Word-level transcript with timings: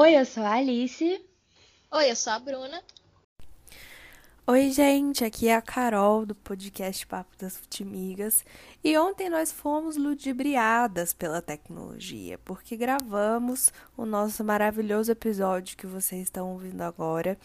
Oi, 0.00 0.16
eu 0.16 0.24
sou 0.24 0.44
a 0.44 0.52
Alice. 0.52 1.20
Oi, 1.90 2.08
eu 2.08 2.14
sou 2.14 2.32
a 2.32 2.38
Bruna. 2.38 2.80
Oi, 4.46 4.70
gente, 4.70 5.24
aqui 5.24 5.48
é 5.48 5.56
a 5.56 5.60
Carol 5.60 6.24
do 6.24 6.36
podcast 6.36 7.04
Papo 7.04 7.36
das 7.36 7.56
Futimigas. 7.56 8.44
E 8.84 8.96
ontem 8.96 9.28
nós 9.28 9.50
fomos 9.50 9.96
ludibriadas 9.96 11.12
pela 11.12 11.42
tecnologia, 11.42 12.38
porque 12.44 12.76
gravamos 12.76 13.72
o 13.96 14.06
nosso 14.06 14.44
maravilhoso 14.44 15.10
episódio 15.10 15.76
que 15.76 15.84
vocês 15.84 16.22
estão 16.22 16.52
ouvindo 16.52 16.82
agora. 16.82 17.36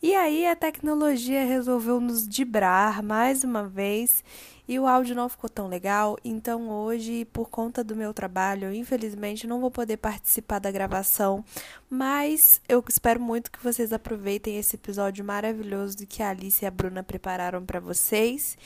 E 0.00 0.14
aí 0.14 0.46
a 0.46 0.54
tecnologia 0.54 1.44
resolveu 1.44 2.00
nos 2.00 2.26
dibrar 2.26 3.02
mais 3.02 3.42
uma 3.42 3.66
vez 3.66 4.22
e 4.68 4.78
o 4.78 4.86
áudio 4.86 5.16
não 5.16 5.28
ficou 5.28 5.50
tão 5.50 5.66
legal, 5.66 6.16
então 6.22 6.68
hoje, 6.68 7.24
por 7.32 7.48
conta 7.48 7.82
do 7.82 7.96
meu 7.96 8.14
trabalho, 8.14 8.72
infelizmente 8.72 9.46
não 9.46 9.60
vou 9.60 9.70
poder 9.70 9.96
participar 9.96 10.58
da 10.60 10.70
gravação, 10.70 11.44
mas 11.88 12.60
eu 12.68 12.84
espero 12.86 13.18
muito 13.18 13.50
que 13.50 13.64
vocês 13.64 13.92
aproveitem 13.92 14.56
esse 14.56 14.76
episódio 14.76 15.24
maravilhoso 15.24 15.96
que 16.06 16.22
a 16.22 16.28
Alice 16.28 16.64
e 16.64 16.68
a 16.68 16.70
Bruna 16.70 17.02
prepararam 17.02 17.64
para 17.64 17.80
vocês. 17.80 18.56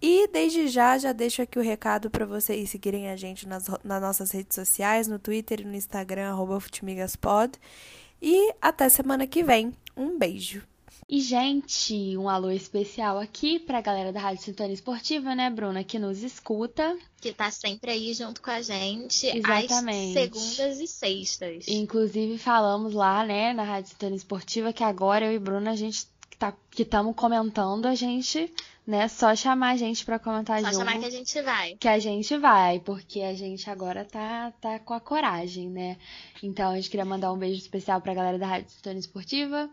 E 0.00 0.26
desde 0.28 0.68
já, 0.68 0.96
já 0.96 1.12
deixo 1.12 1.42
aqui 1.42 1.58
o 1.58 1.62
recado 1.62 2.08
para 2.08 2.24
vocês 2.24 2.70
seguirem 2.70 3.10
a 3.10 3.16
gente 3.16 3.46
nas, 3.46 3.66
nas 3.84 4.00
nossas 4.00 4.30
redes 4.30 4.54
sociais, 4.54 5.06
no 5.06 5.18
Twitter 5.18 5.60
e 5.60 5.64
no 5.64 5.74
Instagram, 5.74 6.30
arroba 6.30 6.58
Futimigaspod. 6.58 7.52
E 8.20 8.54
até 8.60 8.88
semana 8.88 9.26
que 9.26 9.42
vem. 9.42 9.72
Um 9.96 10.18
beijo. 10.18 10.62
E, 11.08 11.20
gente, 11.20 12.16
um 12.16 12.28
alô 12.28 12.50
especial 12.50 13.18
aqui 13.18 13.58
pra 13.58 13.80
galera 13.80 14.12
da 14.12 14.20
Rádio 14.20 14.44
Sintonia 14.44 14.72
Esportiva, 14.72 15.34
né, 15.34 15.50
Bruna, 15.50 15.84
que 15.84 15.98
nos 15.98 16.22
escuta. 16.22 16.96
Que 17.20 17.32
tá 17.32 17.50
sempre 17.50 17.90
aí 17.90 18.14
junto 18.14 18.40
com 18.40 18.50
a 18.50 18.62
gente 18.62 19.26
Exatamente. 19.26 20.18
às 20.18 20.22
segundas 20.22 20.80
e 20.80 20.86
sextas. 20.86 21.68
Inclusive, 21.68 22.38
falamos 22.38 22.94
lá, 22.94 23.26
né, 23.26 23.52
na 23.52 23.62
Rádio 23.62 23.90
Sintonia 23.90 24.16
Esportiva, 24.16 24.72
que 24.72 24.84
agora 24.84 25.26
eu 25.26 25.34
e 25.34 25.38
Bruna, 25.38 25.72
a 25.72 25.76
gente 25.76 26.06
tá, 26.38 26.54
que 26.70 26.82
estamos 26.82 27.14
comentando, 27.14 27.86
a 27.86 27.94
gente, 27.94 28.52
né, 28.86 29.06
só 29.08 29.34
chamar 29.34 29.70
a 29.70 29.76
gente 29.76 30.04
para 30.04 30.18
comentar 30.18 30.60
só 30.60 30.66
junto. 30.66 30.74
Só 30.74 30.84
chamar 30.84 30.98
que 30.98 31.06
a 31.06 31.10
gente 31.10 31.42
vai. 31.42 31.76
Que 31.76 31.88
a 31.88 31.98
gente 31.98 32.36
vai, 32.36 32.80
porque 32.80 33.20
a 33.20 33.34
gente 33.34 33.70
agora 33.70 34.04
tá, 34.04 34.52
tá 34.60 34.78
com 34.78 34.92
a 34.92 35.00
coragem, 35.00 35.68
né? 35.70 35.96
Então, 36.42 36.72
a 36.72 36.76
gente 36.76 36.90
queria 36.90 37.04
mandar 37.04 37.32
um 37.32 37.38
beijo 37.38 37.58
especial 37.58 38.00
pra 38.00 38.14
galera 38.14 38.38
da 38.38 38.46
Rádio 38.46 38.70
Sintonia 38.70 38.98
Esportiva. 38.98 39.70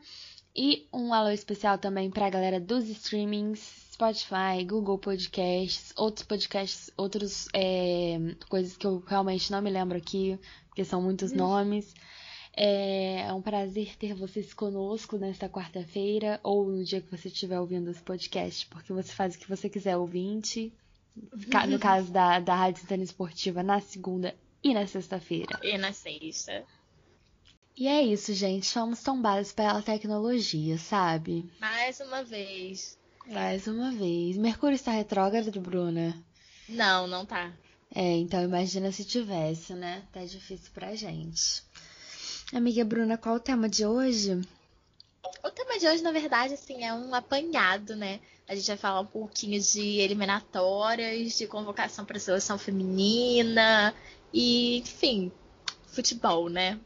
E 0.56 0.88
um 0.92 1.14
alô 1.14 1.30
especial 1.30 1.78
também 1.78 2.10
para 2.10 2.28
a 2.28 2.30
galera 2.30 2.60
dos 2.60 2.88
streamings, 2.90 3.60
Spotify, 3.94 4.64
Google 4.68 4.98
Podcasts, 4.98 5.94
outros 5.96 6.26
podcasts, 6.26 6.92
outras 6.98 7.48
é, 7.54 8.18
coisas 8.48 8.76
que 8.76 8.86
eu 8.86 9.04
realmente 9.06 9.52
não 9.52 9.62
me 9.62 9.70
lembro 9.70 9.98
aqui, 9.98 10.40
porque 10.68 10.84
são 10.84 11.02
muitos 11.02 11.32
hum. 11.32 11.38
nomes. 11.38 11.94
É, 12.62 13.22
é 13.22 13.34
um 13.34 13.42
prazer 13.42 13.96
ter 13.96 14.14
vocês 14.14 14.54
conosco 14.54 15.18
nesta 15.18 15.48
quarta-feira 15.48 16.42
ou 16.44 16.70
no 16.70 16.84
dia 16.84 17.00
que 17.00 17.10
você 17.10 17.30
estiver 17.30 17.58
ouvindo 17.58 17.90
esse 17.90 18.02
podcast, 18.02 18.68
porque 18.68 18.92
você 18.92 19.14
faz 19.14 19.34
o 19.34 19.40
que 19.40 19.48
você 19.48 19.70
quiser, 19.70 19.96
ouvinte. 19.96 20.74
No 21.16 21.80
caso 21.80 22.12
da, 22.12 22.38
da 22.42 22.54
Rádio 22.54 22.82
Santana 22.82 23.04
Esportiva, 23.04 23.64
na 23.64 23.80
segunda 23.80 24.36
e 24.62 24.74
na 24.74 24.86
sexta-feira. 24.86 25.58
E 25.64 25.78
na 25.78 25.94
sexta. 25.94 26.66
E 27.78 27.88
é 27.88 28.02
isso, 28.02 28.34
gente. 28.34 28.66
Somos 28.66 29.02
tombados 29.02 29.54
pela 29.54 29.82
tecnologia, 29.82 30.78
sabe? 30.78 31.50
Mais 31.62 32.02
uma 32.02 32.26
vez. 32.26 33.00
Mais 33.26 33.68
uma 33.68 33.90
vez. 33.94 34.36
Mercúrio 34.36 34.76
está 34.76 34.92
retrógrado, 34.92 35.62
Bruna? 35.62 36.14
Não, 36.68 37.08
não 37.08 37.26
tá. 37.26 37.54
É, 37.96 38.18
então 38.18 38.44
imagina 38.44 38.92
se 38.92 39.06
tivesse, 39.06 39.74
né? 39.74 40.04
Tá 40.12 40.26
difícil 40.26 40.72
pra 40.74 40.94
gente. 40.94 41.64
Amiga 42.52 42.84
Bruna, 42.84 43.16
qual 43.16 43.36
o 43.36 43.40
tema 43.40 43.70
de 43.70 43.86
hoje? 43.86 44.42
O 45.44 45.52
tema 45.52 45.78
de 45.78 45.88
hoje, 45.88 46.02
na 46.02 46.12
verdade, 46.12 46.56
assim, 46.56 46.84
é 46.84 46.92
um 46.92 47.14
apanhado, 47.14 47.96
né? 47.96 48.20
A 48.48 48.56
gente 48.56 48.66
vai 48.66 48.78
falar 48.78 49.02
um 49.02 49.06
pouquinho 49.06 49.62
de 49.62 50.00
eliminatórias, 50.00 51.38
de 51.38 51.46
convocação 51.46 52.04
para 52.04 52.18
seleção 52.18 52.58
feminina 52.58 53.94
e, 54.34 54.80
enfim, 54.80 55.32
futebol, 55.90 56.50
né? 56.50 56.80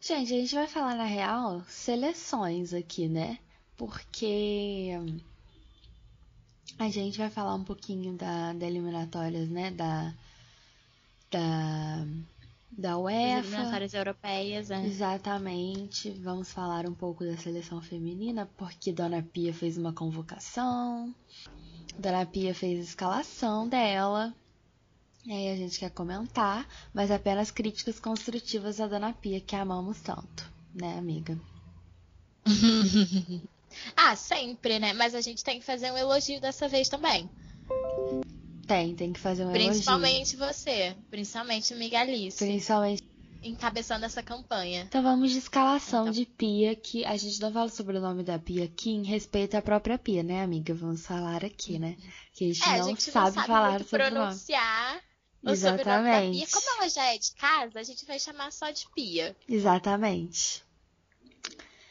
Gente, 0.00 0.34
a 0.34 0.36
gente 0.40 0.54
vai 0.56 0.66
falar 0.66 0.96
na 0.96 1.04
real 1.04 1.62
seleções 1.68 2.74
aqui, 2.74 3.06
né? 3.08 3.38
Porque 3.76 4.90
a 6.80 6.88
gente 6.88 7.16
vai 7.16 7.30
falar 7.30 7.54
um 7.54 7.64
pouquinho 7.64 8.14
da, 8.14 8.52
da 8.52 8.66
eliminatórias, 8.66 9.48
né? 9.48 9.70
Da, 9.70 10.12
da, 11.30 12.06
da 12.76 12.98
UEFA. 12.98 13.38
As 13.38 13.46
eliminatórias 13.46 13.94
europeias, 13.94 14.68
né? 14.68 14.86
Exatamente. 14.86 16.10
Vamos 16.10 16.50
falar 16.50 16.86
um 16.86 16.94
pouco 16.94 17.24
da 17.24 17.36
seleção 17.36 17.80
feminina, 17.80 18.48
porque 18.56 18.92
Dona 18.92 19.22
Pia 19.22 19.52
fez 19.54 19.76
uma 19.76 19.92
convocação. 19.92 21.14
Dona 21.98 22.26
Pia 22.26 22.54
fez 22.54 22.80
a 22.80 22.82
escalação 22.82 23.68
dela. 23.68 24.34
E 25.24 25.32
aí 25.32 25.48
a 25.48 25.56
gente 25.56 25.78
quer 25.78 25.90
comentar, 25.90 26.68
mas 26.92 27.10
apenas 27.10 27.50
críticas 27.50 27.98
construtivas 27.98 28.78
à 28.78 28.86
Dona 28.86 29.12
Pia, 29.14 29.40
que 29.40 29.56
amamos 29.56 30.00
tanto, 30.00 30.52
né, 30.74 30.98
amiga? 30.98 31.40
ah, 33.96 34.14
sempre, 34.16 34.78
né? 34.78 34.92
Mas 34.92 35.14
a 35.14 35.22
gente 35.22 35.42
tem 35.42 35.58
que 35.58 35.64
fazer 35.64 35.90
um 35.90 35.96
elogio 35.96 36.40
dessa 36.40 36.68
vez 36.68 36.90
também. 36.90 37.30
Tem, 38.66 38.94
tem 38.94 39.12
que 39.12 39.20
fazer 39.20 39.44
um 39.44 39.52
principalmente 39.52 40.34
elogio. 40.34 40.38
Principalmente 40.38 40.54
você, 40.54 40.96
principalmente 41.10 41.74
Migalice. 41.74 42.38
Principalmente 42.38 43.02
encabeçando 43.42 44.04
essa 44.04 44.22
campanha. 44.22 44.84
Então 44.88 45.02
vamos 45.02 45.30
de 45.30 45.38
escalação 45.38 46.02
então... 46.02 46.12
de 46.12 46.24
Pia, 46.24 46.74
que 46.74 47.04
a 47.04 47.16
gente 47.16 47.40
não 47.40 47.52
fala 47.52 47.68
sobre 47.68 47.98
o 47.98 48.00
nome 48.00 48.22
da 48.22 48.38
Pia 48.38 48.64
aqui 48.64 48.90
em 48.90 49.04
respeito 49.04 49.54
à 49.56 49.62
própria 49.62 49.98
Pia, 49.98 50.22
né, 50.22 50.42
amiga? 50.42 50.74
Vamos 50.74 51.04
falar 51.04 51.44
aqui, 51.44 51.78
né? 51.78 51.96
Que 52.32 52.44
a 52.44 52.52
gente, 52.52 52.62
é, 52.62 52.78
não, 52.78 52.84
a 52.84 52.88
gente 52.88 53.02
sabe 53.02 53.26
não 53.26 53.34
sabe 53.34 53.46
falar 53.46 53.84
sobre 53.84 54.10
pronunciar. 54.10 54.90
o 54.90 55.46
nome. 55.46 55.56
Exatamente. 55.56 56.42
E 56.42 56.46
como 56.46 56.76
ela 56.78 56.88
já 56.88 57.14
é 57.14 57.18
de 57.18 57.32
casa, 57.34 57.78
a 57.78 57.82
gente 57.82 58.06
vai 58.06 58.18
chamar 58.18 58.50
só 58.50 58.70
de 58.70 58.86
Pia. 58.94 59.36
Exatamente. 59.46 60.64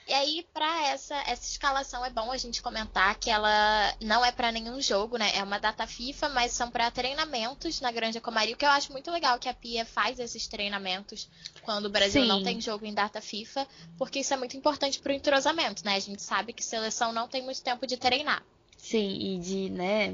E 0.08 0.14
aí, 0.14 0.46
para 0.54 0.88
essa, 0.88 1.16
essa 1.28 1.46
escalação, 1.50 2.04
é 2.04 2.10
bom 2.10 2.32
a 2.32 2.38
gente 2.38 2.62
comentar 2.62 3.16
que 3.18 3.30
ela 3.30 3.96
não 4.02 4.24
é 4.24 4.32
para 4.32 4.52
nenhum 4.52 4.82
jogo, 4.82 5.18
né? 5.18 5.32
É 5.36 5.42
uma 5.44 5.60
data 5.60 5.88
FIFA, 5.88 6.30
mas 6.30 6.52
são 6.52 6.70
para 6.70 6.92
treinamentos 6.92 7.80
na 7.80 7.92
Grande 7.92 8.20
Comari, 8.20 8.54
o 8.54 8.58
que 8.58 8.66
eu 8.66 8.70
acho 8.70 8.92
muito 8.92 9.10
legal 9.10 9.40
que 9.40 9.48
a 9.48 9.54
Pia 9.54 9.86
faz 9.86 10.20
esses 10.20 10.46
treinamentos 10.46 11.30
quando 11.62 11.86
o 11.86 11.90
Brasil 11.90 12.24
Sim. 12.24 12.28
não 12.28 12.44
tem 12.44 12.60
jogo 12.60 12.86
em 12.86 12.94
data 12.94 13.22
FIFA, 13.22 13.66
porque 13.98 14.20
isso 14.20 14.34
é 14.34 14.38
muito 14.38 14.58
importante 14.58 15.00
pro 15.00 15.14
entrosamento, 15.14 15.86
né? 15.86 15.96
A 15.96 16.00
gente 16.00 16.22
sabe 16.22 16.52
que 16.52 16.64
seleção 16.64 17.14
não 17.14 17.28
tem 17.28 17.42
muito 17.42 17.62
tempo 17.62 17.88
de 17.88 17.96
treinar. 17.96 18.44
Sim, 18.78 19.18
e 19.18 19.40
de, 19.40 19.70
né, 19.70 20.14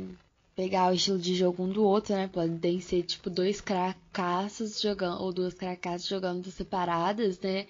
pegar 0.56 0.92
o 0.92 0.94
estilo 0.94 1.18
de 1.18 1.36
jogo 1.36 1.64
um 1.64 1.70
do 1.70 1.84
outro, 1.84 2.14
né? 2.14 2.28
Podem 2.28 2.80
ser 2.80 3.02
tipo 3.04 3.30
dois 3.30 3.60
cracassos 3.60 4.80
jogando, 4.80 5.24
ou 5.24 5.34
duas 5.34 5.56
cracassas 5.56 6.06
jogando 6.06 6.52
separadas, 6.52 7.40
né? 7.40 7.66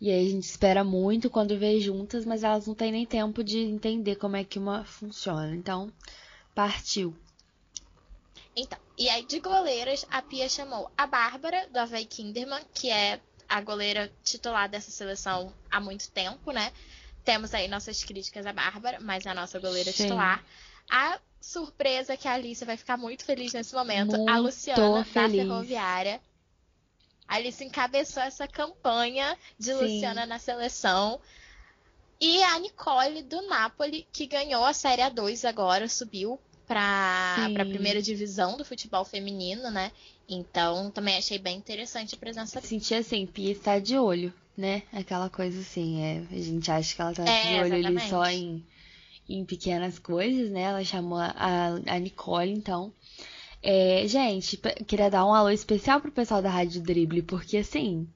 E 0.00 0.10
aí 0.10 0.26
a 0.26 0.30
gente 0.30 0.44
espera 0.44 0.84
muito 0.84 1.30
quando 1.30 1.58
vê 1.58 1.80
juntas, 1.80 2.24
mas 2.24 2.44
elas 2.44 2.66
não 2.66 2.74
têm 2.74 2.92
nem 2.92 3.06
tempo 3.06 3.42
de 3.42 3.58
entender 3.58 4.16
como 4.16 4.36
é 4.36 4.44
que 4.44 4.58
uma 4.58 4.84
funciona. 4.84 5.54
Então, 5.54 5.90
partiu. 6.54 7.16
Então, 8.54 8.78
e 8.98 9.08
aí 9.08 9.24
de 9.24 9.40
goleiras, 9.40 10.06
a 10.10 10.20
Pia 10.20 10.48
chamou 10.48 10.90
a 10.96 11.06
Bárbara, 11.06 11.66
do 11.68 11.78
Havaí 11.78 12.04
Kinderman, 12.04 12.62
que 12.74 12.90
é 12.90 13.20
a 13.48 13.60
goleira 13.60 14.12
titular 14.22 14.68
dessa 14.68 14.90
seleção 14.90 15.52
há 15.70 15.80
muito 15.80 16.10
tempo, 16.10 16.50
né? 16.50 16.72
Temos 17.24 17.54
aí 17.54 17.66
nossas 17.68 18.02
críticas 18.04 18.46
à 18.46 18.52
Bárbara, 18.52 18.98
mas 19.00 19.26
é 19.26 19.30
a 19.30 19.34
nossa 19.34 19.58
goleira 19.58 19.90
Sim. 19.92 20.04
titular. 20.04 20.44
A 20.90 21.18
surpresa 21.40 22.16
que 22.16 22.28
a 22.28 22.34
Alice 22.34 22.64
vai 22.64 22.76
ficar 22.76 22.96
muito 22.96 23.24
feliz 23.24 23.52
nesse 23.52 23.74
momento. 23.74 24.16
Muito 24.16 24.30
a 24.30 24.38
Luciana 24.38 25.04
feliz. 25.04 25.36
da 25.36 25.44
Ferroviária. 25.44 26.20
Alice 27.28 27.62
encabeçou 27.64 28.22
essa 28.22 28.46
campanha 28.46 29.36
de 29.58 29.72
Sim. 29.72 29.74
Luciana 29.74 30.26
na 30.26 30.38
seleção. 30.38 31.20
E 32.20 32.42
a 32.42 32.58
Nicole 32.58 33.22
do 33.22 33.42
Napoli, 33.42 34.06
que 34.12 34.26
ganhou 34.26 34.64
a 34.64 34.72
Série 34.72 35.02
A2 35.02 35.46
agora, 35.46 35.88
subiu 35.88 36.38
para 36.66 37.46
a 37.46 37.64
primeira 37.64 38.00
divisão 38.00 38.56
do 38.56 38.64
futebol 38.64 39.04
feminino, 39.04 39.70
né? 39.70 39.92
Então, 40.28 40.90
também 40.90 41.16
achei 41.16 41.38
bem 41.38 41.56
interessante 41.56 42.14
a 42.14 42.18
presença 42.18 42.54
dela. 42.54 42.66
Senti 42.66 42.94
assim, 42.94 43.26
Pia 43.26 43.52
está 43.52 43.78
de 43.78 43.98
olho, 43.98 44.32
né? 44.56 44.82
Aquela 44.92 45.28
coisa 45.28 45.60
assim, 45.60 46.02
é, 46.02 46.22
a 46.30 46.40
gente 46.40 46.70
acha 46.70 46.94
que 46.94 47.00
ela 47.00 47.14
tá 47.14 47.24
é, 47.24 47.42
de 47.42 47.54
olho 47.60 47.74
exatamente. 47.74 47.98
ali 47.98 48.10
só 48.10 48.26
em 48.26 48.66
em 49.28 49.44
pequenas 49.44 49.98
coisas, 49.98 50.50
né? 50.50 50.62
Ela 50.62 50.84
chamou 50.84 51.18
a, 51.18 51.80
a 51.86 51.98
Nicole, 51.98 52.52
então. 52.52 52.92
É, 53.68 54.06
gente, 54.06 54.56
queria 54.86 55.10
dar 55.10 55.26
um 55.26 55.34
alô 55.34 55.50
especial 55.50 56.00
pro 56.00 56.12
pessoal 56.12 56.40
da 56.40 56.48
Rádio 56.48 56.80
Drible, 56.80 57.20
porque 57.20 57.56
assim, 57.56 58.08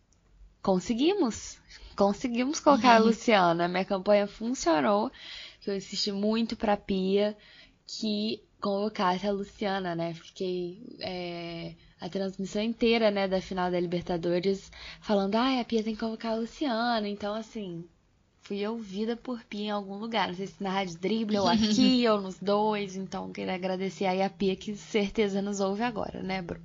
conseguimos. 0.63 1.59
Conseguimos 1.97 2.61
colocar 2.61 2.97
a 2.97 3.01
uhum. 3.01 3.07
Luciana. 3.07 3.67
Minha 3.67 3.85
campanha 3.85 4.29
funcionou. 4.29 5.11
Que 5.61 5.71
eu 5.71 5.77
insisti 5.77 6.13
muito 6.13 6.57
pra 6.57 6.77
Pia 6.77 7.37
que 7.85 8.41
convocasse 8.61 9.27
a 9.27 9.33
Luciana, 9.33 9.97
né? 9.97 10.15
Fiquei. 10.15 10.81
É, 11.01 11.75
a 12.01 12.09
transmissão 12.09 12.63
inteira, 12.63 13.11
né, 13.11 13.27
da 13.27 13.43
final 13.43 13.73
da 13.73 13.81
Libertadores, 13.81 14.71
falando, 15.01 15.35
ah, 15.35 15.61
a 15.61 15.65
Pia 15.65 15.83
tem 15.83 15.95
que 15.95 16.01
convocar 16.01 16.33
a 16.33 16.37
Luciana. 16.37 17.09
Então, 17.09 17.35
assim, 17.35 17.85
fui 18.51 18.67
ouvida 18.67 19.15
por 19.17 19.45
Pia 19.45 19.67
em 19.67 19.71
algum 19.71 19.95
lugar. 19.95 20.27
Não 20.27 20.35
sei 20.35 20.49
se 20.49 20.61
na 20.61 20.71
Rádio 20.71 20.99
Drible 20.99 21.39
ou 21.39 21.47
aqui 21.47 22.05
ou 22.09 22.21
nos 22.21 22.37
dois. 22.41 22.97
Então, 22.97 23.31
queria 23.31 23.55
agradecer 23.55 24.07
aí 24.07 24.21
a 24.21 24.29
Pia, 24.29 24.57
que 24.57 24.75
certeza 24.75 25.41
nos 25.41 25.61
ouve 25.61 25.85
agora, 25.85 26.21
né, 26.21 26.43
Bruno? 26.43 26.65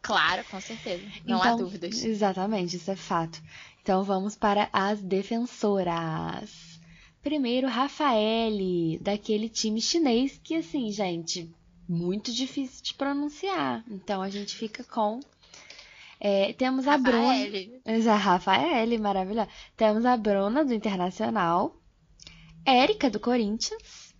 Claro, 0.00 0.42
com 0.50 0.58
certeza. 0.58 1.04
Não 1.26 1.38
então, 1.38 1.42
há 1.42 1.56
dúvidas. 1.56 2.02
Exatamente, 2.02 2.76
isso 2.76 2.90
é 2.90 2.96
fato. 2.96 3.42
Então 3.82 4.02
vamos 4.04 4.34
para 4.34 4.70
as 4.72 5.02
defensoras. 5.02 6.80
Primeiro, 7.22 7.68
Rafaele, 7.68 8.98
daquele 9.02 9.50
time 9.50 9.82
chinês 9.82 10.40
que, 10.42 10.54
assim, 10.54 10.90
gente, 10.90 11.50
muito 11.86 12.32
difícil 12.32 12.82
de 12.82 12.94
pronunciar. 12.94 13.84
Então 13.90 14.22
a 14.22 14.30
gente 14.30 14.56
fica 14.56 14.82
com. 14.82 15.20
É, 16.20 16.52
temos 16.54 16.86
a 16.88 16.96
Bruna. 16.96 17.34
A 18.12 18.16
Rafaele, 18.16 18.98
maravilhosa. 18.98 19.48
Temos 19.76 20.04
a 20.04 20.16
Bruna 20.16 20.64
do 20.64 20.72
Internacional. 20.72 21.76
Érica 22.64 23.10
do 23.10 23.20
Corinthians. 23.20 24.14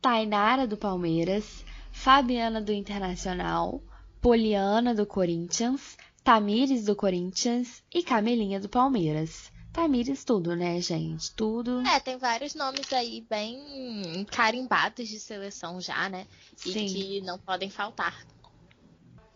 Tainara 0.00 0.66
do 0.66 0.76
Palmeiras. 0.76 1.64
Fabiana 1.92 2.60
do 2.60 2.72
Internacional. 2.72 3.82
Poliana 4.20 4.94
do 4.94 5.06
Corinthians. 5.06 5.96
Tamires 6.24 6.84
do 6.84 6.96
Corinthians. 6.96 7.82
E 7.92 8.02
Camelinha 8.02 8.58
do 8.58 8.68
Palmeiras. 8.68 9.52
Tamires 9.72 10.22
tudo, 10.22 10.54
né, 10.54 10.80
gente? 10.82 11.34
Tudo. 11.34 11.80
É, 11.86 11.98
tem 11.98 12.18
vários 12.18 12.54
nomes 12.54 12.92
aí 12.92 13.24
bem 13.28 14.26
carimbados 14.30 15.08
de 15.08 15.18
seleção 15.18 15.80
já, 15.80 16.10
né? 16.10 16.26
E 16.66 16.72
Sim. 16.72 16.86
que 16.86 17.20
não 17.22 17.38
podem 17.38 17.70
faltar. 17.70 18.22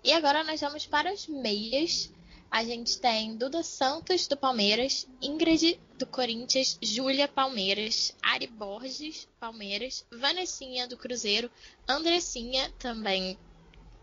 E 0.07 0.13
agora 0.13 0.45
nós 0.45 0.61
vamos 0.61 0.87
para 0.87 1.11
as 1.11 1.27
meias. 1.27 2.13
A 2.49 2.63
gente 2.63 3.01
tem 3.01 3.37
Duda 3.37 3.65
Santos 3.65 4.29
do 4.29 4.37
Palmeiras, 4.37 5.05
Ingrid 5.21 5.81
do 5.99 6.07
Corinthians, 6.07 6.79
Júlia 6.81 7.27
Palmeiras, 7.27 8.15
Ari 8.23 8.47
Borges 8.47 9.29
Palmeiras, 9.41 10.07
Vanessinha 10.13 10.87
do 10.87 10.97
Cruzeiro, 10.97 11.51
Andressinha 11.89 12.73
também 12.79 13.37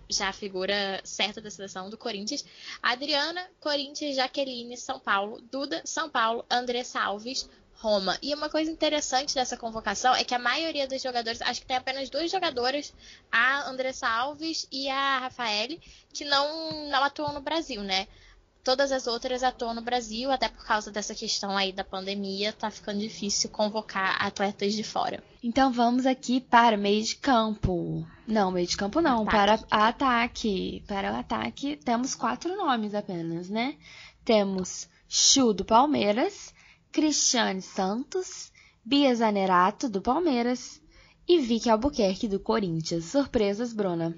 já 0.10 0.34
figura 0.34 1.00
certa 1.06 1.40
da 1.40 1.50
seleção 1.50 1.90
do 1.90 1.98
Corinthians. 1.98 2.44
Adriana, 2.82 3.42
Corinthians, 3.62 4.18
Jaqueline, 4.18 4.76
São 4.76 5.00
Paulo, 5.00 5.40
Duda, 5.50 5.82
São 5.86 6.10
Paulo, 6.10 6.46
Andressa 6.52 7.00
Alves, 7.00 7.50
Roma. 7.84 8.18
E 8.22 8.34
uma 8.34 8.50
coisa 8.50 8.72
interessante 8.72 9.36
dessa 9.36 9.58
convocação 9.58 10.16
é 10.16 10.24
que 10.24 10.34
a 10.34 10.40
maioria 10.40 10.88
dos 10.88 11.02
jogadores, 11.02 11.42
acho 11.42 11.60
que 11.60 11.68
tem 11.68 11.76
apenas 11.76 12.10
duas 12.10 12.32
jogadoras, 12.32 12.94
a 13.30 13.70
Andressa 13.70 14.08
Alves 14.08 14.66
e 14.72 14.90
a 14.90 15.20
Rafaele, 15.20 15.82
que 16.14 16.24
não, 16.24 16.88
não 16.90 17.04
atuam 17.04 17.34
no 17.34 17.42
Brasil, 17.42 17.84
né? 17.84 18.08
Todas 18.64 18.94
as 18.94 19.06
outras 19.06 19.44
atuam 19.44 19.74
no 19.74 19.82
Brasil, 19.82 20.32
até 20.32 20.48
por 20.48 20.66
causa 20.66 20.90
dessa 20.90 21.14
questão 21.14 21.58
aí 21.58 21.74
da 21.74 21.84
pandemia, 21.84 22.54
tá 22.54 22.72
ficando 22.72 23.02
difícil 23.02 23.50
convocar 23.50 24.16
atletas 24.26 24.74
de 24.74 24.84
fora. 24.86 25.22
Então 25.44 25.70
vamos 25.70 26.06
aqui 26.06 26.40
para 26.40 26.78
meio 26.78 27.04
de 27.04 27.18
campo. 27.18 28.08
Não, 28.26 28.50
meio 28.50 28.66
de 28.66 28.78
campo 28.78 29.02
não, 29.02 29.28
ataque. 29.28 29.66
para 29.68 29.88
ataque. 29.90 30.84
Para 30.88 31.12
o 31.12 31.16
ataque, 31.18 31.76
temos 31.76 32.16
quatro 32.16 32.56
nomes 32.56 32.96
apenas, 32.96 33.50
né? 33.50 33.76
Temos 34.24 34.88
Chu 35.10 35.54
do 35.54 35.66
Palmeiras, 35.66 36.53
Cristiane 36.94 37.60
Santos, 37.60 38.52
Bia 38.86 39.16
Zanerato 39.16 39.90
do 39.90 40.00
Palmeiras 40.00 40.80
e 41.28 41.40
Vicky 41.40 41.68
Albuquerque 41.68 42.28
do 42.28 42.40
Corinthians. 42.40 43.06
Surpresas, 43.06 43.74
Bruna? 43.74 44.16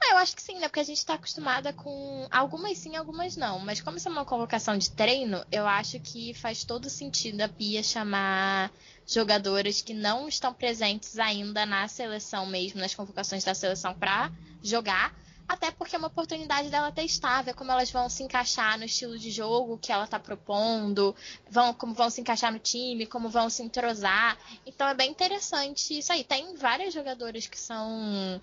Ah, 0.00 0.12
eu 0.12 0.16
acho 0.16 0.34
que 0.34 0.40
sim, 0.40 0.54
né? 0.58 0.68
Porque 0.68 0.80
a 0.80 0.84
gente 0.84 1.04
tá 1.04 1.14
acostumada 1.14 1.70
com 1.70 2.26
algumas 2.30 2.78
sim, 2.78 2.96
algumas 2.96 3.36
não. 3.36 3.58
Mas 3.58 3.82
como 3.82 3.98
isso 3.98 4.08
é 4.08 4.10
uma 4.10 4.24
convocação 4.24 4.78
de 4.78 4.90
treino, 4.90 5.44
eu 5.52 5.66
acho 5.66 6.00
que 6.00 6.32
faz 6.32 6.64
todo 6.64 6.88
sentido 6.88 7.42
a 7.42 7.48
Pia 7.48 7.82
chamar 7.82 8.72
jogadoras 9.06 9.82
que 9.82 9.92
não 9.92 10.26
estão 10.26 10.54
presentes 10.54 11.18
ainda 11.18 11.66
na 11.66 11.86
seleção 11.88 12.46
mesmo, 12.46 12.80
nas 12.80 12.94
convocações 12.94 13.44
da 13.44 13.52
seleção 13.52 13.92
para 13.92 14.32
jogar. 14.62 15.14
Até 15.48 15.70
porque 15.70 15.96
é 15.96 15.98
uma 15.98 16.08
oportunidade 16.08 16.68
dela 16.68 16.92
testar, 16.92 17.40
ver 17.40 17.54
como 17.54 17.72
elas 17.72 17.90
vão 17.90 18.10
se 18.10 18.22
encaixar 18.22 18.78
no 18.78 18.84
estilo 18.84 19.18
de 19.18 19.30
jogo 19.30 19.78
que 19.78 19.90
ela 19.90 20.04
está 20.04 20.18
propondo, 20.18 21.16
vão, 21.50 21.72
como 21.72 21.94
vão 21.94 22.10
se 22.10 22.20
encaixar 22.20 22.52
no 22.52 22.58
time, 22.58 23.06
como 23.06 23.30
vão 23.30 23.48
se 23.48 23.62
entrosar. 23.62 24.36
Então 24.66 24.86
é 24.86 24.94
bem 24.94 25.10
interessante 25.10 25.98
isso 25.98 26.12
aí. 26.12 26.22
Tem 26.22 26.54
várias 26.54 26.92
jogadoras 26.92 27.46
que 27.46 27.58
são 27.58 28.38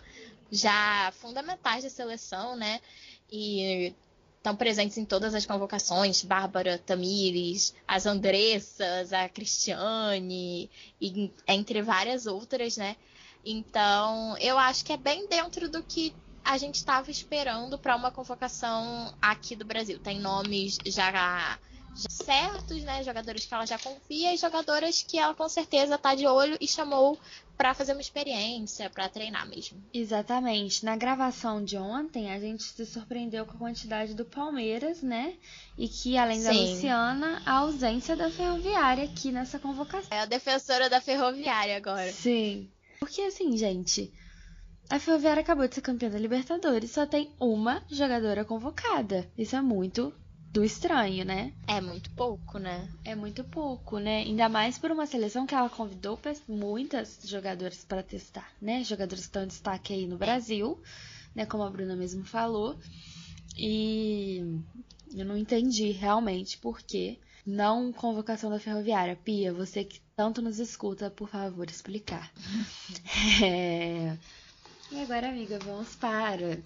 já 0.51 1.13
fundamentais 1.19 1.83
da 1.83 1.89
seleção, 1.91 2.55
né? 2.55 2.81
E 3.31 3.93
estão 4.37 4.55
presentes 4.55 4.97
em 4.97 5.05
todas 5.05 5.33
as 5.33 5.45
convocações, 5.45 6.23
Bárbara, 6.23 6.77
Tamires, 6.77 7.73
as 7.87 8.05
Andressas, 8.05 9.11
a 9.11 9.27
Cristiane, 9.27 10.69
e, 11.01 11.31
entre 11.47 11.81
várias 11.81 12.25
outras, 12.27 12.77
né? 12.77 12.95
Então, 13.43 14.35
eu 14.39 14.57
acho 14.57 14.83
que 14.85 14.93
é 14.93 14.97
bem 14.97 15.27
dentro 15.27 15.69
do 15.69 15.83
que 15.83 16.15
a 16.45 16.57
gente 16.57 16.75
estava 16.75 17.09
esperando 17.09 17.77
para 17.77 17.95
uma 17.95 18.11
convocação 18.11 19.13
aqui 19.19 19.55
do 19.55 19.65
Brasil. 19.65 19.99
Tem 19.99 20.19
nomes 20.19 20.77
já 20.85 21.57
certos, 22.09 22.83
né? 22.83 23.03
Jogadores 23.03 23.45
que 23.45 23.53
ela 23.53 23.65
já 23.65 23.79
confia 23.79 24.33
e 24.33 24.37
jogadoras 24.37 25.01
que 25.01 25.17
ela 25.17 25.33
com 25.33 25.47
certeza 25.49 25.97
tá 25.97 26.13
de 26.13 26.27
olho 26.27 26.57
e 26.59 26.67
chamou 26.67 27.17
para 27.57 27.73
fazer 27.73 27.93
uma 27.93 28.01
experiência, 28.01 28.89
para 28.89 29.07
treinar 29.07 29.47
mesmo. 29.47 29.81
Exatamente. 29.93 30.83
Na 30.83 30.95
gravação 30.97 31.63
de 31.63 31.77
ontem, 31.77 32.31
a 32.31 32.39
gente 32.39 32.63
se 32.63 32.85
surpreendeu 32.85 33.45
com 33.45 33.53
a 33.53 33.59
quantidade 33.59 34.13
do 34.13 34.25
Palmeiras, 34.25 35.01
né? 35.01 35.35
E 35.77 35.87
que, 35.87 36.17
além 36.17 36.43
da 36.43 36.51
Sim. 36.51 36.73
Luciana, 36.73 37.41
a 37.45 37.59
ausência 37.59 38.15
da 38.15 38.29
Ferroviária 38.29 39.05
aqui 39.05 39.31
nessa 39.31 39.57
convocação. 39.57 40.09
É 40.11 40.19
a 40.19 40.25
defensora 40.25 40.89
da 40.89 40.99
Ferroviária 40.99 41.77
agora. 41.77 42.11
Sim. 42.11 42.69
Porque, 42.99 43.21
assim, 43.21 43.55
gente, 43.57 44.11
a 44.89 44.99
Ferroviária 44.99 45.41
acabou 45.41 45.67
de 45.67 45.75
ser 45.75 45.81
campeã 45.81 46.09
da 46.09 46.19
Libertadores, 46.19 46.91
só 46.91 47.05
tem 47.05 47.31
uma 47.39 47.83
jogadora 47.89 48.45
convocada. 48.45 49.29
Isso 49.37 49.55
é 49.55 49.61
muito 49.61 50.13
do 50.51 50.63
estranho, 50.63 51.25
né? 51.25 51.53
É 51.67 51.81
muito 51.81 52.09
pouco, 52.11 52.57
né? 52.57 52.87
É 53.03 53.13
muito 53.13 53.43
pouco, 53.43 53.99
né? 53.99 54.19
Ainda 54.19 54.47
mais 54.47 54.77
por 54.77 54.89
uma 54.89 55.05
seleção 55.05 55.45
que 55.45 55.53
ela 55.53 55.69
convidou 55.69 56.17
muitas 56.47 57.19
jogadoras 57.25 57.83
para 57.83 58.01
testar, 58.01 58.49
né? 58.61 58.83
Jogadores 58.83 59.25
que 59.25 59.29
estão 59.29 59.43
em 59.43 59.47
destaque 59.47 59.93
aí 59.93 60.07
no 60.07 60.17
Brasil, 60.17 60.81
né? 61.35 61.45
Como 61.45 61.63
a 61.63 61.69
Bruna 61.69 61.95
mesmo 61.95 62.23
falou. 62.23 62.77
E 63.57 64.61
eu 65.13 65.25
não 65.25 65.35
entendi 65.35 65.91
realmente 65.91 66.57
por 66.57 66.81
que 66.81 67.19
não 67.45 67.91
convocação 67.91 68.49
da 68.49 68.59
Ferroviária. 68.59 69.15
Pia, 69.15 69.53
você 69.53 69.83
que 69.83 69.99
tanto 70.15 70.41
nos 70.41 70.59
escuta, 70.59 71.09
por 71.09 71.27
favor, 71.27 71.69
explicar. 71.69 72.31
é... 73.43 74.17
E 74.95 75.01
agora, 75.01 75.27
amiga, 75.27 75.59
vamos 75.59 75.93
para 75.95 76.57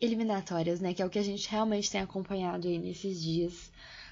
eliminatórias, 0.00 0.80
né? 0.80 0.92
Que 0.92 1.02
é 1.02 1.06
o 1.06 1.08
que 1.08 1.20
a 1.20 1.22
gente 1.22 1.48
realmente 1.48 1.88
tem 1.88 2.00
acompanhado 2.00 2.66
aí 2.66 2.76
nesses 2.80 3.22
dias. 3.22 3.70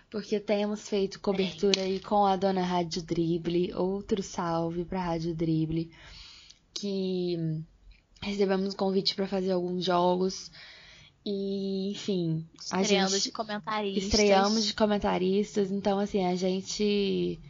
Porque 0.09 0.39
temos 0.39 0.89
feito 0.89 1.19
cobertura 1.19 1.81
aí 1.81 1.99
com 1.99 2.25
a 2.25 2.37
dona 2.37 2.63
Rádio 2.63 3.03
Drible, 3.03 3.75
outro 3.75 4.23
salve 4.23 4.85
pra 4.85 5.03
Rádio 5.03 5.35
Drible, 5.35 5.91
que 6.73 7.37
recebemos 8.23 8.75
um 8.75 8.77
convite 8.77 9.17
para 9.17 9.27
fazer 9.27 9.51
alguns 9.51 9.85
jogos. 9.85 10.53
E, 11.27 11.91
enfim, 11.91 12.47
estreando 12.55 13.11
gente, 13.11 13.25
de 13.25 13.33
comentaristas. 13.33 14.05
Estreamos 14.05 14.65
de 14.67 14.75
comentaristas, 14.75 15.73
então 15.73 15.99
assim, 15.99 16.25
a 16.25 16.37
gente 16.37 17.41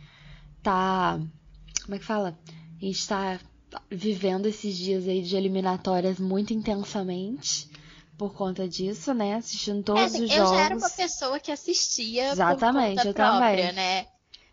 tá. 0.62 1.21
Como 1.85 1.95
é 1.95 1.99
que 1.99 2.05
fala? 2.05 2.38
A 2.81 2.85
gente 2.85 3.07
tá 3.07 3.38
vivendo 3.91 4.47
esses 4.47 4.77
dias 4.77 5.07
aí 5.07 5.23
de 5.23 5.37
eliminatórias 5.37 6.19
muito 6.19 6.53
intensamente 6.53 7.69
por 8.17 8.35
conta 8.35 8.69
disso, 8.69 9.15
né? 9.15 9.35
Assistindo 9.35 9.83
todos 9.83 10.03
é, 10.03 10.07
os 10.07 10.15
eu 10.15 10.29
jogos. 10.29 10.51
Eu 10.51 10.57
já 10.57 10.65
era 10.65 10.77
uma 10.77 10.91
pessoa 10.91 11.41
que 11.41 11.53
assistia 11.53 12.33
Exatamente, 12.33 12.97
por 12.97 12.97
conta 12.97 13.09
eu 13.09 13.15
própria, 13.15 13.69
também. 13.69 13.73
né? 13.73 14.07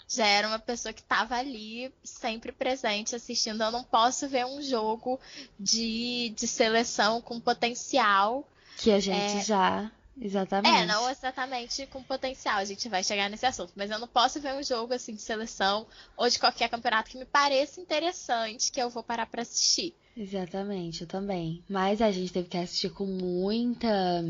Já 0.07 0.27
era 0.27 0.47
uma 0.47 0.59
pessoa 0.59 0.93
que 0.93 1.01
estava 1.01 1.35
ali 1.35 1.91
sempre 2.03 2.51
presente 2.51 3.15
assistindo. 3.15 3.63
Eu 3.63 3.71
não 3.71 3.83
posso 3.83 4.27
ver 4.29 4.45
um 4.45 4.61
jogo 4.61 5.19
de, 5.59 6.31
de 6.37 6.47
seleção 6.47 7.19
com 7.21 7.39
potencial. 7.39 8.47
Que 8.77 8.91
a 8.91 8.99
gente 8.99 9.37
é... 9.37 9.43
já 9.43 9.91
Exatamente. 10.19 10.81
É, 10.81 10.85
não 10.85 11.09
exatamente 11.09 11.85
com 11.87 12.01
potencial, 12.01 12.57
a 12.57 12.65
gente 12.65 12.87
vai 12.87 13.03
chegar 13.03 13.29
nesse 13.29 13.45
assunto, 13.45 13.73
mas 13.75 13.91
eu 13.91 13.99
não 13.99 14.07
posso 14.07 14.39
ver 14.39 14.53
um 14.53 14.63
jogo 14.63 14.93
assim 14.93 15.13
de 15.13 15.21
seleção 15.21 15.85
ou 16.15 16.29
de 16.29 16.39
qualquer 16.39 16.69
campeonato 16.69 17.09
que 17.09 17.17
me 17.17 17.25
pareça 17.25 17.81
interessante 17.81 18.71
que 18.71 18.81
eu 18.81 18.89
vou 18.89 19.03
parar 19.03 19.25
para 19.25 19.41
assistir. 19.41 19.93
Exatamente, 20.15 21.01
eu 21.01 21.07
também. 21.07 21.61
Mas 21.67 22.01
a 22.01 22.09
gente 22.11 22.31
teve 22.31 22.47
que 22.47 22.57
assistir 22.57 22.89
com 22.91 23.05
muita 23.05 24.23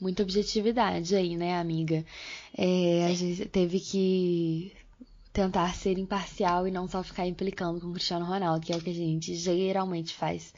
muita 0.00 0.22
objetividade 0.22 1.14
aí, 1.14 1.36
né, 1.36 1.58
amiga? 1.58 2.04
É, 2.56 3.06
a 3.06 3.14
gente 3.14 3.46
teve 3.46 3.78
que 3.78 4.72
tentar 5.32 5.74
ser 5.74 5.96
imparcial 5.96 6.66
e 6.66 6.70
não 6.70 6.88
só 6.88 7.02
ficar 7.02 7.26
implicando 7.26 7.80
com 7.80 7.86
o 7.86 7.92
Cristiano 7.92 8.24
Ronaldo, 8.24 8.66
que 8.66 8.72
é 8.72 8.76
o 8.76 8.82
que 8.82 8.90
a 8.90 8.94
gente 8.94 9.34
geralmente 9.34 10.14
faz 10.14 10.52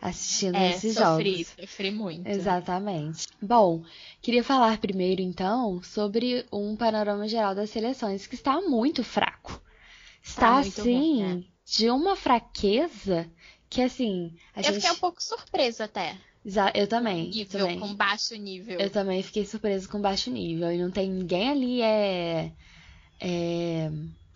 assistindo 0.00 0.56
é, 0.56 0.70
esses 0.70 0.94
sofri, 0.94 1.32
jogos. 1.44 1.54
Sofri 1.60 1.90
muito. 1.90 2.26
Exatamente. 2.26 3.26
Bom, 3.40 3.82
queria 4.22 4.44
falar 4.44 4.78
primeiro 4.78 5.20
então 5.20 5.82
sobre 5.82 6.46
um 6.52 6.76
panorama 6.76 7.26
geral 7.28 7.54
das 7.54 7.70
seleções 7.70 8.26
que 8.26 8.34
está 8.34 8.60
muito 8.60 9.02
fraco. 9.02 9.60
Está 10.22 10.40
Tá 10.40 10.60
muito 10.60 10.80
assim, 10.80 10.94
ruim, 10.94 11.22
né? 11.22 11.44
de 11.64 11.90
uma 11.90 12.16
fraqueza 12.16 13.30
que 13.68 13.82
assim, 13.82 14.34
a 14.54 14.60
Eu 14.60 14.64
gente 14.64 14.74
fiquei 14.76 14.90
um 14.90 14.98
pouco 14.98 15.22
surpresa 15.22 15.84
até. 15.84 16.16
Eu 16.74 16.86
também, 16.86 17.28
Nível, 17.28 17.60
também. 17.60 17.78
com 17.80 17.94
baixo 17.94 18.34
nível. 18.36 18.78
Eu 18.80 18.88
também 18.88 19.22
fiquei 19.22 19.44
surpresa 19.44 19.86
com 19.86 20.00
baixo 20.00 20.30
nível. 20.30 20.72
E 20.72 20.78
não 20.78 20.90
tem 20.90 21.10
ninguém 21.10 21.50
ali 21.50 21.82
é. 21.82 22.52
é 23.20 23.90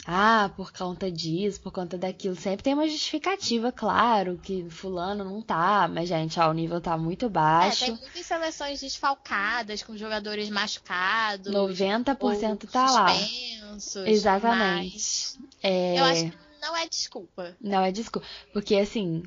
ah, 0.05 0.51
por 0.57 0.73
conta 0.73 1.11
disso, 1.11 1.61
por 1.61 1.71
conta 1.71 1.97
daquilo. 1.97 2.35
Sempre 2.35 2.65
tem 2.65 2.75
uma 2.75 2.89
justificativa, 2.89 3.71
claro, 3.71 4.39
que 4.43 4.69
fulano 4.69 5.23
não 5.23 5.41
tá. 5.41 5.89
Mas, 5.89 6.09
gente, 6.09 6.41
ó, 6.41 6.51
o 6.51 6.53
nível 6.53 6.81
tá 6.81 6.99
muito 6.99 7.27
É, 7.27 7.29
baixo. 7.29 7.85
tem 7.87 7.95
muitas 7.95 8.27
seleções 8.27 8.81
desfalcadas, 8.81 9.83
com 9.83 9.97
jogadores 9.97 10.51
machucados. 10.51 11.53
90% 11.53 12.65
ou 12.65 12.71
tá 12.71 12.91
lá. 12.91 13.09
suspensos, 13.15 14.07
Exatamente. 14.07 14.95
mas 14.95 15.39
É... 15.63 16.01
Eu 16.01 16.05
acho 16.05 16.25
que 16.25 16.33
não 16.61 16.77
é 16.77 16.89
desculpa. 16.89 17.57
Não 17.61 17.83
é 17.83 17.93
desculpa. 17.93 18.27
Porque, 18.53 18.75
assim, 18.77 19.23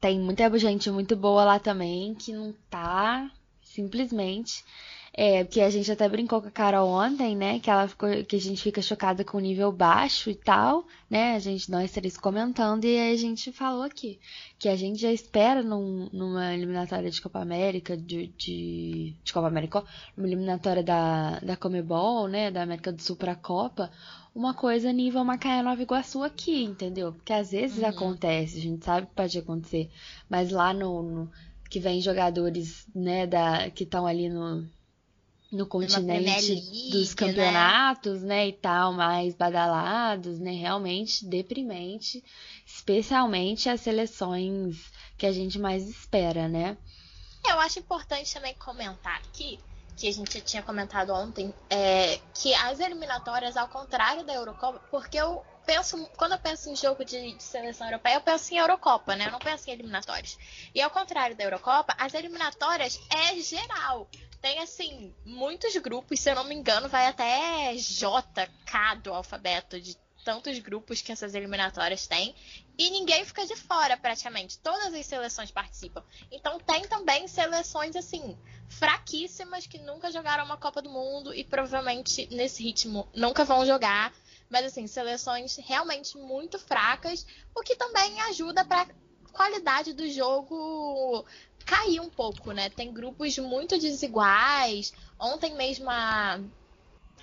tem 0.00 0.18
muita 0.18 0.56
gente 0.58 0.90
muito 0.90 1.14
boa 1.14 1.44
lá 1.44 1.58
também 1.60 2.14
que 2.16 2.32
não 2.32 2.52
tá 2.68 3.30
simplesmente. 3.62 4.64
É, 5.20 5.42
porque 5.42 5.60
a 5.60 5.68
gente 5.68 5.90
até 5.90 6.08
brincou 6.08 6.40
com 6.40 6.46
a 6.46 6.50
Carol 6.50 6.88
ontem, 6.88 7.34
né? 7.34 7.58
Que 7.58 7.68
ela 7.68 7.88
ficou, 7.88 8.08
que 8.24 8.36
a 8.36 8.40
gente 8.40 8.62
fica 8.62 8.80
chocada 8.80 9.24
com 9.24 9.36
o 9.38 9.40
nível 9.40 9.72
baixo 9.72 10.30
e 10.30 10.34
tal, 10.36 10.86
né? 11.10 11.34
A 11.34 11.40
gente, 11.40 11.68
nós 11.72 11.90
três 11.90 12.16
comentando, 12.16 12.84
e 12.84 12.96
aí 12.96 13.14
a 13.14 13.16
gente 13.16 13.50
falou 13.50 13.82
aqui 13.82 14.20
que 14.60 14.68
a 14.68 14.76
gente 14.76 15.00
já 15.00 15.10
espera 15.12 15.60
num- 15.60 16.08
numa 16.12 16.54
eliminatória 16.54 17.10
de 17.10 17.20
Copa 17.20 17.40
América, 17.40 17.96
de, 17.96 18.28
de, 18.28 19.16
de 19.24 19.32
Copa 19.32 19.48
América, 19.48 19.80
ó, 19.80 19.84
numa 20.16 20.28
eliminatória 20.28 20.84
da, 20.84 21.40
da 21.40 21.56
Comebol, 21.56 22.28
né? 22.28 22.50
Da 22.52 22.62
América 22.62 22.92
do 22.92 23.02
Sul 23.02 23.16
pra 23.16 23.34
Copa, 23.34 23.90
uma 24.32 24.54
coisa 24.54 24.92
nível 24.92 25.24
Macaé 25.24 25.62
Nova 25.64 25.82
Iguaçu 25.82 26.22
aqui, 26.22 26.62
entendeu? 26.62 27.12
Porque 27.12 27.32
às 27.32 27.50
vezes 27.50 27.78
Uhum. 27.78 27.86
acontece, 27.88 28.58
a 28.58 28.62
gente 28.62 28.84
sabe 28.84 29.08
que 29.08 29.14
pode 29.16 29.36
acontecer, 29.36 29.90
mas 30.30 30.52
lá 30.52 30.72
no, 30.72 31.02
no- 31.02 31.30
que 31.68 31.80
vem 31.80 32.00
jogadores, 32.00 32.86
né, 32.94 33.26
da 33.26 33.68
que 33.70 33.82
estão 33.82 34.06
ali 34.06 34.28
no 34.28 34.64
no 35.50 35.66
continente 35.66 36.52
League, 36.52 36.90
dos 36.90 37.10
né? 37.10 37.14
campeonatos, 37.16 38.22
né, 38.22 38.48
e 38.48 38.52
tal, 38.52 38.92
mais 38.92 39.34
badalados, 39.34 40.38
né, 40.38 40.52
realmente 40.52 41.24
deprimente, 41.24 42.22
especialmente 42.66 43.68
as 43.68 43.80
seleções 43.80 44.76
que 45.16 45.26
a 45.26 45.32
gente 45.32 45.58
mais 45.58 45.88
espera, 45.88 46.48
né? 46.48 46.76
Eu 47.48 47.58
acho 47.60 47.78
importante 47.78 48.32
também 48.32 48.54
comentar 48.54 49.16
aqui, 49.16 49.58
que 49.96 50.06
a 50.06 50.12
gente 50.12 50.34
já 50.34 50.44
tinha 50.44 50.62
comentado 50.62 51.14
ontem, 51.14 51.52
é, 51.70 52.20
que 52.34 52.52
as 52.54 52.78
eliminatórias, 52.78 53.56
ao 53.56 53.68
contrário 53.68 54.24
da 54.24 54.34
Eurocopa, 54.34 54.80
porque 54.90 55.16
eu 55.16 55.42
penso, 55.64 56.08
quando 56.16 56.32
eu 56.32 56.38
penso 56.38 56.70
em 56.70 56.76
jogo 56.76 57.04
de, 57.04 57.34
de 57.34 57.42
seleção 57.42 57.86
europeia, 57.86 58.14
eu 58.14 58.20
penso 58.20 58.52
em 58.52 58.58
Eurocopa, 58.58 59.16
né? 59.16 59.26
Eu 59.26 59.32
não 59.32 59.38
penso 59.38 59.68
em 59.68 59.72
eliminatórias. 59.72 60.38
E 60.74 60.80
ao 60.80 60.90
contrário 60.90 61.36
da 61.36 61.44
Eurocopa, 61.44 61.94
as 61.98 62.14
eliminatórias 62.14 63.00
é 63.10 63.36
geral. 63.36 64.08
Tem, 64.40 64.60
assim, 64.60 65.14
muitos 65.24 65.76
grupos, 65.76 66.20
se 66.20 66.30
eu 66.30 66.34
não 66.34 66.44
me 66.44 66.54
engano, 66.54 66.88
vai 66.88 67.06
até 67.06 67.74
J, 67.76 68.46
K 68.64 68.94
do 68.96 69.12
alfabeto, 69.12 69.80
de 69.80 69.96
tantos 70.24 70.58
grupos 70.58 71.00
que 71.00 71.10
essas 71.10 71.34
eliminatórias 71.34 72.06
têm. 72.06 72.34
E 72.76 72.90
ninguém 72.90 73.24
fica 73.24 73.46
de 73.46 73.56
fora, 73.56 73.96
praticamente. 73.96 74.58
Todas 74.58 74.92
as 74.94 75.06
seleções 75.06 75.50
participam. 75.50 76.04
Então 76.30 76.60
tem 76.60 76.82
também 76.82 77.26
seleções, 77.26 77.96
assim, 77.96 78.38
fraquíssimas 78.68 79.66
que 79.66 79.78
nunca 79.78 80.12
jogaram 80.12 80.44
uma 80.44 80.56
Copa 80.56 80.82
do 80.82 80.90
Mundo 80.90 81.34
e 81.34 81.42
provavelmente 81.42 82.28
nesse 82.30 82.62
ritmo 82.62 83.08
nunca 83.14 83.44
vão 83.44 83.64
jogar. 83.64 84.12
Mas, 84.50 84.66
assim, 84.66 84.86
seleções 84.86 85.56
realmente 85.56 86.16
muito 86.16 86.58
fracas, 86.58 87.26
o 87.54 87.62
que 87.62 87.74
também 87.74 88.20
ajuda 88.22 88.64
para 88.64 88.86
qualidade 89.32 89.92
do 89.92 90.08
jogo 90.10 91.24
cair 91.68 92.00
um 92.00 92.08
pouco, 92.08 92.52
né? 92.52 92.70
Tem 92.70 92.90
grupos 92.90 93.36
muito 93.38 93.78
desiguais. 93.78 94.92
Ontem 95.20 95.54
mesmo 95.54 95.88
a, 95.90 96.40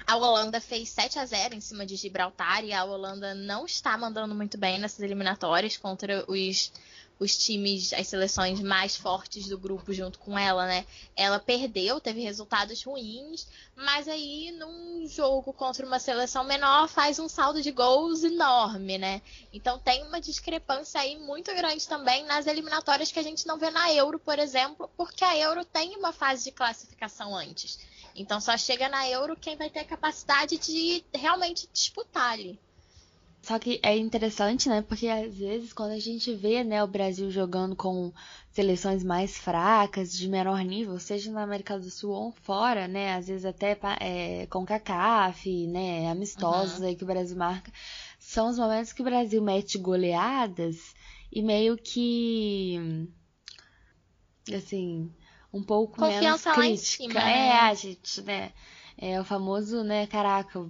a 0.05 0.15
Holanda 0.15 0.61
fez 0.61 0.89
7 0.89 1.17
a 1.17 1.25
0 1.25 1.55
em 1.55 1.61
cima 1.61 1.83
de 1.83 1.95
Gibraltar 1.95 2.63
e 2.63 2.71
a 2.71 2.83
Holanda 2.83 3.33
não 3.33 3.65
está 3.65 3.97
mandando 3.97 4.35
muito 4.35 4.55
bem 4.55 4.77
nessas 4.77 4.99
eliminatórias 4.99 5.77
contra 5.77 6.23
os, 6.27 6.71
os 7.19 7.37
times, 7.37 7.93
as 7.93 8.07
seleções 8.07 8.59
mais 8.59 8.95
fortes 8.95 9.47
do 9.47 9.57
grupo 9.57 9.93
junto 9.93 10.19
com 10.19 10.37
ela, 10.37 10.65
né? 10.65 10.85
Ela 11.15 11.39
perdeu, 11.39 11.99
teve 11.99 12.21
resultados 12.21 12.83
ruins, 12.83 13.47
mas 13.75 14.07
aí 14.07 14.51
num 14.51 15.07
jogo 15.07 15.53
contra 15.53 15.85
uma 15.85 15.99
seleção 15.99 16.43
menor 16.43 16.87
faz 16.89 17.17
um 17.17 17.29
saldo 17.29 17.61
de 17.61 17.71
gols 17.71 18.23
enorme, 18.23 18.97
né? 18.97 19.21
Então 19.53 19.79
tem 19.79 20.03
uma 20.03 20.19
discrepância 20.19 20.99
aí 20.99 21.17
muito 21.17 21.53
grande 21.55 21.87
também 21.87 22.25
nas 22.25 22.47
eliminatórias 22.47 23.11
que 23.11 23.19
a 23.19 23.23
gente 23.23 23.47
não 23.47 23.57
vê 23.57 23.69
na 23.69 23.93
Euro, 23.93 24.19
por 24.19 24.37
exemplo, 24.37 24.89
porque 24.97 25.23
a 25.23 25.37
Euro 25.37 25.63
tem 25.63 25.95
uma 25.95 26.11
fase 26.11 26.43
de 26.43 26.51
classificação 26.51 27.35
antes. 27.35 27.79
Então 28.13 28.41
só 28.41 28.57
chega 28.57 28.89
na 28.89 29.07
Euro 29.09 29.35
quem 29.35 29.55
vai 29.55 29.69
ter 29.69 29.79
a 29.79 29.85
capacidade 29.85 30.57
de 30.57 31.03
realmente 31.13 31.69
disputar 31.71 32.33
ali. 32.33 32.59
Só 33.45 33.59
que 33.59 33.79
é 33.83 33.95
interessante, 33.95 34.67
né? 34.67 34.81
Porque 34.81 35.07
às 35.07 35.35
vezes 35.37 35.71
quando 35.71 35.91
a 35.91 35.99
gente 35.99 36.33
vê, 36.33 36.63
né, 36.63 36.83
o 36.83 36.87
Brasil 36.87 37.29
jogando 37.29 37.75
com 37.75 38.11
seleções 38.51 39.03
mais 39.03 39.37
fracas, 39.37 40.11
de 40.17 40.27
menor 40.27 40.63
nível, 40.63 40.97
seja 40.97 41.31
na 41.31 41.43
América 41.43 41.77
do 41.77 41.91
Sul 41.91 42.09
ou 42.09 42.31
fora, 42.31 42.87
né? 42.87 43.13
Às 43.13 43.27
vezes 43.27 43.45
até 43.45 43.77
é, 43.99 44.47
com 44.47 44.65
CACAF, 44.65 45.67
né? 45.67 46.09
Amistosos 46.09 46.81
aí 46.81 46.95
que 46.95 47.03
o 47.03 47.07
Brasil 47.07 47.37
marca. 47.37 47.71
São 48.17 48.49
os 48.49 48.57
momentos 48.57 48.91
que 48.91 49.03
o 49.03 49.05
Brasil 49.05 49.39
mete 49.43 49.77
goleadas 49.77 50.95
e 51.31 51.43
meio 51.43 51.77
que. 51.77 53.07
Assim. 54.51 55.13
Um 55.53 55.61
pouco 55.63 55.97
Confiança 55.97 56.49
menos 56.49 56.57
lá 56.57 56.65
em 56.65 56.75
crítica. 56.75 57.03
cima, 57.03 57.19
É, 57.19 57.23
né? 57.23 57.51
a 57.59 57.73
gente, 57.75 58.21
né? 58.23 58.51
É 58.97 59.21
o 59.21 59.23
famoso, 59.23 59.83
né? 59.83 60.07
Caraca, 60.07 60.67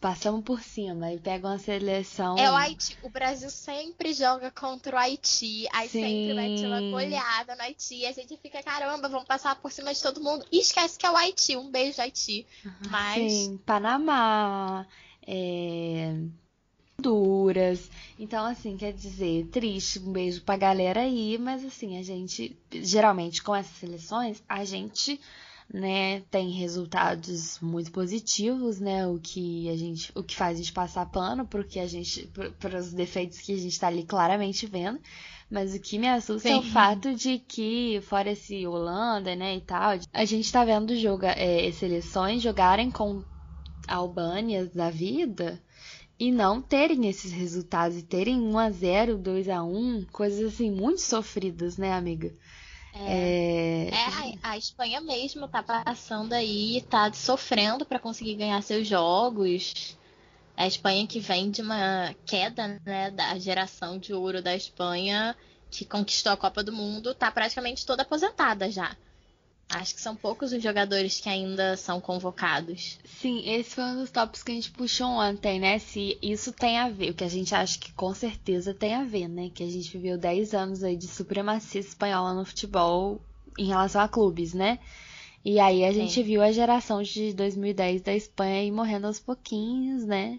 passamos 0.00 0.44
por 0.44 0.62
cima 0.62 1.12
e 1.12 1.18
pega 1.18 1.48
uma 1.48 1.58
seleção. 1.58 2.38
É 2.38 2.50
o 2.50 2.54
Haiti. 2.54 2.96
O 3.02 3.10
Brasil 3.10 3.50
sempre 3.50 4.12
joga 4.12 4.50
contra 4.50 4.96
o 4.96 4.98
Haiti. 4.98 5.66
Aí 5.72 5.88
sempre 5.88 6.34
vai 6.34 6.54
ter 6.56 6.66
uma 6.66 6.78
Sim. 6.78 6.90
goleada 6.90 7.56
no 7.56 7.62
Haiti. 7.62 7.94
E 7.96 8.06
a 8.06 8.12
gente 8.12 8.36
fica, 8.36 8.62
caramba, 8.62 9.08
vamos 9.08 9.26
passar 9.26 9.56
por 9.56 9.72
cima 9.72 9.92
de 9.92 10.02
todo 10.02 10.22
mundo. 10.22 10.44
E 10.52 10.60
esquece 10.60 10.98
que 10.98 11.06
é 11.06 11.10
o 11.10 11.16
Haiti. 11.16 11.56
Um 11.56 11.70
beijo, 11.70 12.00
Haiti. 12.00 12.46
Mas 12.90 13.32
Sim, 13.32 13.60
Panamá, 13.66 14.86
é, 15.26 16.14
Honduras. 16.98 17.90
Então, 18.18 18.44
assim, 18.44 18.76
quer 18.76 18.92
dizer, 18.92 19.46
triste, 19.46 19.98
um 20.00 20.12
beijo 20.12 20.42
pra 20.42 20.56
galera 20.56 21.00
aí, 21.00 21.38
mas 21.38 21.64
assim, 21.64 21.96
a 21.96 22.02
gente, 22.02 22.56
geralmente 22.72 23.42
com 23.42 23.54
essas 23.54 23.76
seleções, 23.76 24.42
a 24.48 24.64
gente, 24.64 25.20
né, 25.72 26.20
tem 26.30 26.50
resultados 26.50 27.58
muito 27.60 27.92
positivos, 27.92 28.80
né, 28.80 29.06
o 29.06 29.18
que 29.18 29.68
a 29.68 29.76
gente, 29.76 30.10
o 30.14 30.22
que 30.22 30.34
faz 30.34 30.56
a 30.56 30.62
gente 30.62 30.72
passar 30.72 31.06
pano, 31.06 31.46
porque 31.46 31.78
a 31.78 31.86
gente, 31.86 32.30
para 32.58 32.78
os 32.78 32.92
defeitos 32.92 33.38
que 33.40 33.52
a 33.52 33.58
gente 33.58 33.78
tá 33.78 33.88
ali 33.88 34.04
claramente 34.04 34.66
vendo. 34.66 34.98
Mas 35.50 35.74
o 35.74 35.80
que 35.80 35.98
me 35.98 36.08
assusta 36.08 36.48
é 36.50 36.56
o 36.56 36.62
Sim. 36.62 36.70
fato 36.70 37.14
de 37.14 37.38
que, 37.38 38.00
fora 38.02 38.32
esse 38.32 38.66
Holanda, 38.66 39.34
né, 39.34 39.56
e 39.56 39.60
tal, 39.60 39.98
a 40.12 40.24
gente 40.24 40.52
tá 40.52 40.64
vendo 40.64 40.94
joga, 40.94 41.28
é, 41.28 41.70
seleções 41.72 42.42
jogarem 42.42 42.90
com 42.90 43.22
Albânias 43.86 44.70
da 44.70 44.90
vida 44.90 45.62
e 46.18 46.30
não 46.30 46.60
terem 46.60 47.08
esses 47.08 47.32
resultados 47.32 47.96
e 47.96 48.02
terem 48.02 48.40
1 48.40 48.58
a 48.58 48.70
0 48.70 49.16
2 49.16 49.48
a 49.48 49.62
1 49.62 50.04
coisas 50.12 50.52
assim 50.52 50.70
muito 50.70 51.00
sofridas, 51.00 51.78
né, 51.78 51.92
amiga? 51.94 52.34
É, 52.92 53.88
É, 53.90 54.38
a, 54.42 54.52
a 54.52 54.58
Espanha 54.58 55.00
mesmo 55.00 55.48
tá 55.48 55.62
passando 55.62 56.32
aí, 56.32 56.84
tá 56.88 57.12
sofrendo 57.12 57.86
pra 57.86 57.98
conseguir 58.00 58.36
ganhar 58.36 58.62
seus 58.62 58.86
jogos. 58.86 59.96
A 60.56 60.66
Espanha 60.66 61.06
que 61.06 61.20
vem 61.20 61.50
de 61.50 61.62
uma 61.62 62.14
queda, 62.26 62.80
né, 62.84 63.10
da 63.12 63.38
geração 63.38 63.98
de 63.98 64.12
ouro 64.12 64.42
da 64.42 64.54
Espanha, 64.56 65.36
que 65.70 65.84
conquistou 65.86 66.32
a 66.32 66.36
Copa 66.36 66.62
do 66.64 66.72
Mundo, 66.72 67.14
tá 67.14 67.30
praticamente 67.30 67.86
toda 67.86 68.02
aposentada 68.02 68.70
já. 68.70 68.96
Acho 69.70 69.94
que 69.94 70.00
são 70.00 70.16
poucos 70.16 70.52
os 70.52 70.62
jogadores 70.62 71.20
que 71.20 71.28
ainda 71.28 71.76
são 71.76 72.00
convocados. 72.00 72.98
Sim, 73.04 73.42
esse 73.46 73.74
foi 73.74 73.84
um 73.84 73.96
dos 73.96 74.10
tópicos 74.10 74.42
que 74.42 74.50
a 74.50 74.54
gente 74.54 74.70
puxou 74.70 75.08
ontem, 75.08 75.60
né? 75.60 75.78
Se 75.78 76.18
isso 76.22 76.52
tem 76.52 76.78
a 76.78 76.88
ver, 76.88 77.10
o 77.10 77.14
que 77.14 77.24
a 77.24 77.28
gente 77.28 77.54
acha 77.54 77.78
que 77.78 77.92
com 77.92 78.14
certeza 78.14 78.72
tem 78.72 78.94
a 78.94 79.04
ver, 79.04 79.28
né? 79.28 79.50
Que 79.54 79.62
a 79.62 79.70
gente 79.70 79.90
viveu 79.90 80.16
10 80.16 80.54
anos 80.54 80.82
aí 80.82 80.96
de 80.96 81.06
supremacia 81.06 81.80
espanhola 81.80 82.32
no 82.32 82.46
futebol 82.46 83.20
em 83.58 83.66
relação 83.66 84.00
a 84.00 84.08
clubes, 84.08 84.54
né? 84.54 84.78
E 85.44 85.60
aí 85.60 85.84
a 85.84 85.92
gente 85.92 86.14
Sim. 86.14 86.22
viu 86.22 86.42
a 86.42 86.50
geração 86.50 87.02
de 87.02 87.34
2010 87.34 88.02
da 88.02 88.14
Espanha 88.14 88.60
aí 88.60 88.70
morrendo 88.70 89.06
aos 89.06 89.18
pouquinhos, 89.18 90.04
né? 90.04 90.38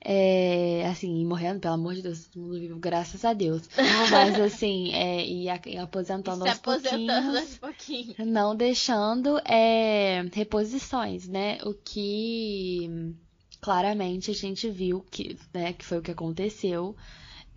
É, 0.00 0.86
assim, 0.86 1.24
morrendo, 1.24 1.60
pelo 1.60 1.74
amor 1.74 1.94
de 1.94 2.02
Deus, 2.02 2.26
todo 2.26 2.42
mundo 2.42 2.60
vivo, 2.60 2.78
graças 2.78 3.24
a 3.24 3.32
Deus. 3.32 3.68
Mas 4.10 4.40
assim, 4.40 4.92
é, 4.94 5.26
e, 5.26 5.48
a, 5.48 5.60
e 5.66 5.76
aposentando 5.76 6.42
Se 6.42 6.48
aos 6.48 6.58
aposentando 6.58 7.06
pouquinhos, 7.06 7.36
aos 7.36 7.58
pouquinhos. 7.58 8.16
não 8.18 8.54
deixando 8.54 9.38
é, 9.44 10.24
reposições, 10.32 11.26
né? 11.26 11.58
O 11.64 11.74
que 11.74 13.14
claramente 13.60 14.30
a 14.30 14.34
gente 14.34 14.70
viu 14.70 15.04
que, 15.10 15.36
né, 15.52 15.72
que 15.72 15.84
foi 15.84 15.98
o 15.98 16.02
que 16.02 16.12
aconteceu 16.12 16.94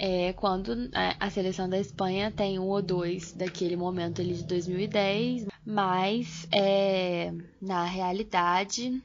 é, 0.03 0.33
quando 0.33 0.89
a 1.19 1.29
seleção 1.29 1.69
da 1.69 1.77
Espanha 1.77 2.31
tem 2.31 2.57
um 2.57 2.67
ou 2.67 2.81
dois 2.81 3.33
daquele 3.33 3.75
momento 3.75 4.19
ali 4.19 4.33
de 4.33 4.43
2010, 4.45 5.45
mas 5.63 6.47
é, 6.51 7.31
na 7.61 7.85
realidade 7.85 8.99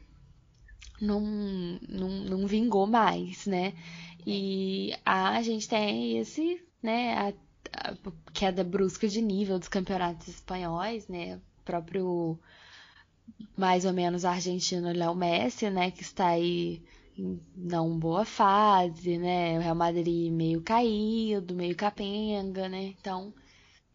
não, 1.00 1.20
não, 1.88 2.08
não 2.08 2.46
vingou 2.46 2.86
mais, 2.86 3.46
né? 3.46 3.74
E 4.26 4.92
a 5.04 5.40
gente 5.42 5.68
tem 5.68 6.18
esse, 6.18 6.62
né, 6.82 7.14
a, 7.14 7.32
a 7.90 7.96
queda 8.32 8.64
brusca 8.64 9.08
de 9.08 9.22
nível 9.22 9.58
dos 9.58 9.68
campeonatos 9.68 10.28
espanhóis, 10.28 11.06
né? 11.08 11.36
O 11.36 11.64
próprio 11.64 12.38
mais 13.56 13.84
ou 13.84 13.92
menos 13.92 14.24
argentino 14.24 14.92
Léo 14.92 15.14
Messi, 15.14 15.70
né, 15.70 15.90
que 15.90 16.02
está 16.02 16.28
aí 16.28 16.82
em 17.18 17.40
não 17.56 17.98
boa 17.98 18.24
fase, 18.24 19.18
né? 19.18 19.58
O 19.58 19.62
Real 19.62 19.74
Madrid 19.74 20.30
meio 20.32 20.60
caído, 20.62 21.54
meio 21.54 21.74
capenga, 21.74 22.68
né? 22.68 22.94
Então, 23.00 23.32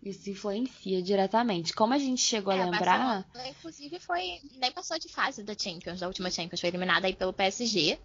isso 0.03 0.29
influencia 0.29 1.01
diretamente. 1.01 1.74
Como 1.74 1.93
a 1.93 1.98
gente 1.98 2.22
chegou 2.22 2.53
É, 2.53 2.62
a 2.62 2.65
lembrar, 2.65 3.25
Barcelona, 3.34 3.50
inclusive, 3.50 4.00
foi. 4.00 4.39
Nem 4.60 4.72
passou 4.72 4.98
de 5.00 5.10
fase 5.10 5.43
da 5.43 5.55
Champions, 5.58 6.00
da 6.00 6.08
última 6.08 6.29
Champions, 6.31 6.60
foi 6.60 6.70
eliminada 6.70 7.08
aí 7.08 7.15
pelo 7.15 7.34
PSG. 7.34 8.00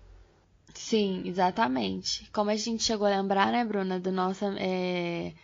sim, 0.75 1.23
exatamente. 1.27 2.31
Como 2.33 2.51
a 2.51 2.57
gente 2.57 2.83
chegou 2.83 3.07
a 3.07 3.11
lembrar, 3.11 3.51
né, 3.53 3.65
Bruna, 3.65 3.99
do 4.01 4.13
nosso. 4.13 4.45
é, 4.59 5.35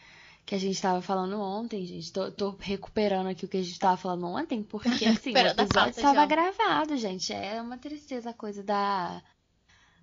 que 0.44 0.54
a 0.54 0.58
gente 0.58 0.74
estava 0.74 1.00
falando 1.00 1.40
ontem, 1.40 1.86
gente. 1.86 2.12
Tô, 2.12 2.30
tô 2.32 2.50
recuperando 2.58 3.28
aqui 3.28 3.44
o 3.44 3.48
que 3.48 3.56
a 3.58 3.62
gente 3.62 3.72
estava 3.72 3.96
falando 3.96 4.26
ontem, 4.26 4.62
porque 4.62 4.88
assim, 5.06 5.32
o 5.32 5.38
episódio 5.38 5.90
estava 5.90 6.26
gravado, 6.26 6.96
gente. 6.96 7.32
É 7.32 7.60
uma 7.62 7.78
tristeza 7.78 8.30
a 8.30 8.34
coisa 8.34 8.62
da, 8.62 9.22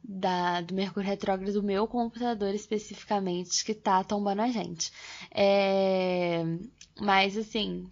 da, 0.03 0.61
do 0.61 0.73
Mercúrio 0.73 1.07
Retrógrado 1.09 1.53
do 1.53 1.63
meu 1.63 1.87
computador 1.87 2.53
especificamente, 2.55 3.63
que 3.65 3.73
tá 3.73 4.03
tombando 4.03 4.41
a 4.41 4.47
gente. 4.47 4.91
É, 5.31 6.43
mas 6.99 7.37
assim, 7.37 7.87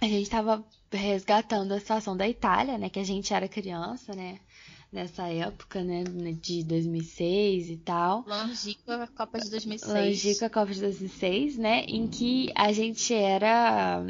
a 0.00 0.06
gente 0.06 0.28
tava 0.30 0.64
resgatando 0.92 1.72
a 1.72 1.80
situação 1.80 2.16
da 2.16 2.28
Itália, 2.28 2.78
né? 2.78 2.88
Que 2.88 3.00
a 3.00 3.04
gente 3.04 3.32
era 3.34 3.48
criança, 3.48 4.14
né? 4.14 4.38
Nessa 4.92 5.26
época, 5.28 5.82
né? 5.82 6.04
De 6.40 6.62
2006 6.62 7.70
e 7.70 7.76
tal. 7.78 8.24
Longínqua 8.28 9.08
Copa 9.16 9.40
de 9.40 9.50
2006. 9.50 9.92
Longínqua 9.92 10.48
Copa 10.50 10.72
de 10.72 10.80
2006, 10.80 11.56
né? 11.58 11.84
Em 11.88 12.06
que 12.06 12.52
a 12.54 12.72
gente 12.72 13.12
era. 13.12 14.04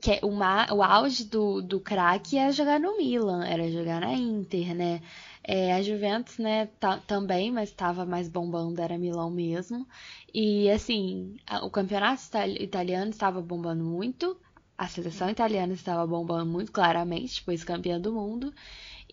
Que 0.00 0.20
o, 0.22 0.30
ma- 0.30 0.68
o 0.70 0.82
auge 0.82 1.24
do, 1.24 1.60
do 1.62 1.80
craque 1.80 2.36
era 2.38 2.52
jogar 2.52 2.78
no 2.80 2.96
Milan, 2.96 3.44
era 3.46 3.70
jogar 3.70 4.00
na 4.00 4.12
Inter, 4.14 4.74
né? 4.74 5.02
É, 5.46 5.74
a 5.74 5.82
Juventus, 5.82 6.38
né, 6.38 6.66
ta- 6.80 6.98
também, 7.06 7.52
mas 7.52 7.68
estava 7.70 8.04
mais 8.06 8.28
bombando, 8.28 8.80
era 8.80 8.96
Milão 8.98 9.30
mesmo. 9.30 9.86
E 10.32 10.70
assim, 10.70 11.36
a- 11.46 11.64
o 11.64 11.70
campeonato 11.70 12.22
itali- 12.24 12.62
italiano 12.62 13.10
estava 13.10 13.40
bombando 13.42 13.84
muito, 13.84 14.36
a 14.76 14.88
seleção 14.88 15.28
italiana 15.30 15.72
estava 15.74 16.06
bombando 16.06 16.46
muito 16.50 16.72
claramente, 16.72 17.42
foi 17.42 17.56
campeã 17.58 18.00
do 18.00 18.12
mundo. 18.12 18.52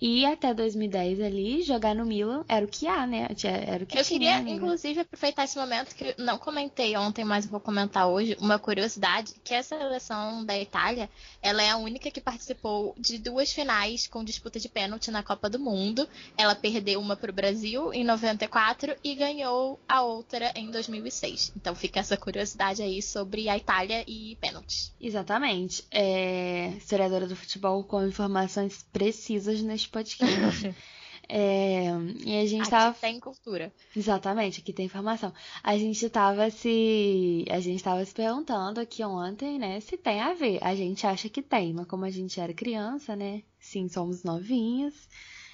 E 0.02 0.26
até 0.26 0.52
2010 0.52 1.22
ali, 1.22 1.62
jogar 1.62 1.94
no 1.94 2.06
Milan 2.06 2.44
era 2.48 2.66
o 2.66 2.68
que 2.68 2.88
há, 2.88 3.06
né? 3.06 3.28
Era 3.44 3.84
o 3.84 3.88
que 3.88 4.00
Eu 4.00 4.04
tinha, 4.04 4.20
queria, 4.20 4.36
amiga. 4.38 4.58
inclusive, 4.58 5.02
aproveitar 5.02 5.44
esse 5.44 5.58
momento 5.60 5.94
que 5.94 6.16
não 6.18 6.40
comentei 6.40 6.98
ontem, 6.98 7.24
mas 7.24 7.46
vou 7.46 7.60
comentar 7.60 8.08
hoje, 8.08 8.36
uma 8.40 8.58
curiosidade, 8.58 9.36
que 9.44 9.54
a 9.54 9.62
seleção 9.62 10.44
da 10.44 10.58
Itália, 10.58 11.08
ela 11.40 11.62
é 11.62 11.70
a 11.70 11.78
única 11.78 12.10
que 12.10 12.20
participou 12.20 12.96
de 12.98 13.20
duas 13.20 13.52
finais 13.54 14.08
com 14.08 14.24
disputa 14.24 14.60
de 14.60 14.68
pênalti 14.68 15.12
na 15.12 15.22
Copa 15.22 15.48
do 15.48 15.60
Mundo. 15.60 16.10
Ela 16.36 16.56
perdeu 16.56 17.00
uma 17.00 17.16
para 17.16 17.30
o 17.30 17.34
Brasil 17.34 17.94
em 17.94 18.04
94 18.04 18.96
e 19.04 19.14
ganhou 19.14 19.80
a 19.88 20.02
outra 20.02 20.52
em 20.56 20.72
2006. 20.72 21.54
Então 21.56 21.76
fica 21.76 22.00
essa 22.00 22.18
curiosidade 22.18 22.82
aí 22.82 23.04
sobre 23.04 23.48
a 23.50 23.56
Itália 23.56 24.04
e 24.08 24.36
pênaltis. 24.42 24.92
Exatamente. 25.00 25.86
É, 25.92 26.70
historiadora 26.78 27.28
do 27.28 27.36
futebol 27.36 27.84
com 27.84 28.04
informações 28.04 28.84
precisas 28.92 29.62
neste 29.62 29.91
podcast. 29.92 30.74
É, 31.34 31.86
e 32.26 32.38
a 32.42 32.46
gente 32.46 32.64
Aqui 32.64 32.70
tava. 32.70 32.98
tem 33.00 33.18
cultura. 33.18 33.72
Exatamente, 33.96 34.60
aqui 34.60 34.74
tem 34.74 34.86
informação. 34.88 35.34
A 35.64 35.78
gente 35.78 36.10
tava 36.10 36.50
se. 36.50 37.46
A 37.50 37.60
gente 37.62 37.82
tava 37.82 38.04
se 38.04 38.14
perguntando 38.14 38.82
aqui 38.82 39.02
ontem, 39.04 39.58
né, 39.58 39.80
se 39.80 39.96
tem 39.98 40.20
a 40.20 40.34
ver. 40.34 40.60
A 40.62 40.76
gente 40.76 41.08
acha 41.08 41.30
que 41.30 41.42
tem, 41.42 41.74
mas 41.74 41.88
como 41.88 42.04
a 42.04 42.10
gente 42.10 42.38
era 42.40 42.54
criança, 42.54 43.16
né? 43.16 43.44
Sim, 43.60 43.88
somos 43.88 44.24
novinhas. 44.24 44.94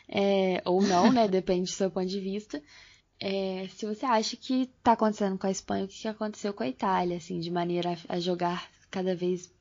é, 0.10 0.62
ou 0.66 0.82
não, 0.82 1.12
né? 1.12 1.28
Depende 1.30 1.70
do 1.70 1.76
seu 1.76 1.92
ponto 1.92 2.08
de 2.08 2.20
vista. 2.20 2.64
É, 3.20 3.68
se 3.76 3.86
você 3.86 4.06
acha 4.06 4.36
que 4.38 4.68
tá 4.84 4.94
acontecendo 4.94 5.38
com 5.38 5.48
a 5.48 5.52
Espanha 5.52 5.86
o 5.86 5.88
que 5.88 6.00
que 6.02 6.08
aconteceu 6.08 6.54
com 6.54 6.64
a 6.64 6.68
Itália, 6.68 7.18
assim, 7.18 7.40
de 7.40 7.52
maneira 7.52 7.98
a, 8.10 8.16
a 8.16 8.20
jogar 8.20 8.68
cada 8.90 9.16
vez 9.16 9.52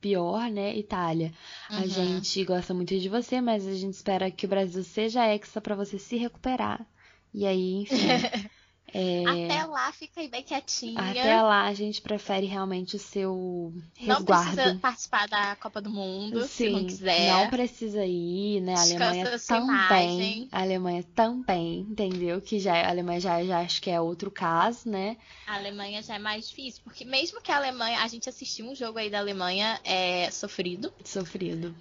pior, 0.00 0.50
né, 0.50 0.76
Itália. 0.76 1.32
A 1.74 1.82
Uhum. 1.82 1.88
gente 1.88 2.44
gosta 2.44 2.74
muito 2.74 2.98
de 2.98 3.08
você, 3.08 3.40
mas 3.40 3.66
a 3.66 3.74
gente 3.74 3.94
espera 3.94 4.30
que 4.30 4.46
o 4.46 4.48
Brasil 4.48 4.82
seja 4.84 5.26
hexa 5.26 5.60
pra 5.60 5.74
você 5.76 5.98
se 5.98 6.16
recuperar. 6.16 6.86
E 7.32 7.46
aí, 7.46 7.74
enfim. 7.82 8.28
é, 8.92 9.24
Até 9.26 9.64
lá, 9.64 9.92
fica 9.92 10.20
aí 10.20 10.28
bem 10.28 10.42
quietinha. 10.42 11.00
até 11.00 11.42
lá 11.42 11.66
a 11.66 11.74
gente 11.74 12.00
prefere 12.00 12.46
realmente 12.46 12.96
o 12.96 12.98
seu 12.98 13.72
Não 14.00 14.24
precisa 14.24 14.50
resguardo. 14.50 14.80
participar 14.80 15.28
da 15.28 15.56
Copa 15.56 15.80
do 15.80 15.90
Mundo, 15.90 16.44
se 16.46 16.68
não 16.70 16.80
Sim, 16.80 16.86
quiser. 16.86 17.26
não 17.32 17.48
precisa 17.50 18.04
ir, 18.04 18.60
né? 18.60 18.74
A 18.74 18.80
Alemanha 18.82 19.38
também. 19.48 20.48
A 20.50 20.60
Alemanha 20.62 21.04
também, 21.14 21.80
entendeu? 21.80 22.40
Que 22.40 22.58
já 22.58 22.74
a 22.74 22.88
Alemanha 22.88 23.20
já, 23.20 23.44
já 23.44 23.60
acho 23.60 23.80
que 23.82 23.90
é 23.90 24.00
outro 24.00 24.30
caso, 24.30 24.88
né? 24.88 25.16
A 25.46 25.54
Alemanha 25.56 26.02
já 26.02 26.14
é 26.14 26.18
mais 26.18 26.48
difícil, 26.48 26.80
porque 26.84 27.04
mesmo 27.04 27.40
que 27.40 27.52
a 27.52 27.56
Alemanha, 27.56 28.00
a 28.00 28.08
gente 28.08 28.28
assistiu 28.28 28.66
um 28.66 28.74
jogo 28.74 28.98
aí 28.98 29.10
da 29.10 29.18
Alemanha 29.18 29.78
é 29.84 30.30
sofrido, 30.30 30.92
Sofrido. 31.04 31.74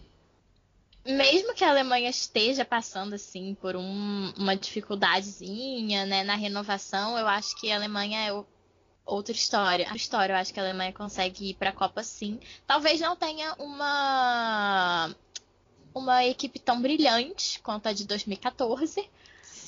Mesmo 1.08 1.54
que 1.54 1.64
a 1.64 1.70
Alemanha 1.70 2.10
esteja 2.10 2.66
passando 2.66 3.14
assim 3.16 3.56
por 3.60 3.76
um- 3.76 4.34
uma 4.38 4.56
dificuldadezinha, 4.56 6.06
né, 6.06 6.24
na 6.24 6.36
renovação, 6.36 7.18
eu 7.18 7.28
acho 7.28 7.56
que 7.56 7.72
a 7.72 7.76
Alemanha 7.76 8.20
é 8.28 8.34
o- 8.34 8.46
outra 9.06 9.34
história. 9.34 9.88
A 9.90 9.96
história, 9.96 10.34
eu 10.34 10.38
acho 10.38 10.54
que 10.54 10.60
a 10.60 10.64
Alemanha 10.64 10.92
consegue 10.94 11.52
ir 11.52 11.54
para 11.56 11.70
a 11.70 11.74
Copa 11.74 12.04
sim. 12.04 12.40
Talvez 12.66 13.00
não 13.00 13.16
tenha 13.16 13.54
uma 13.58 15.16
uma 15.96 16.24
equipe 16.26 16.60
tão 16.60 16.80
brilhante 16.80 17.60
quanto 17.62 17.88
a 17.88 17.94
de 17.94 18.06
2014, 18.06 19.10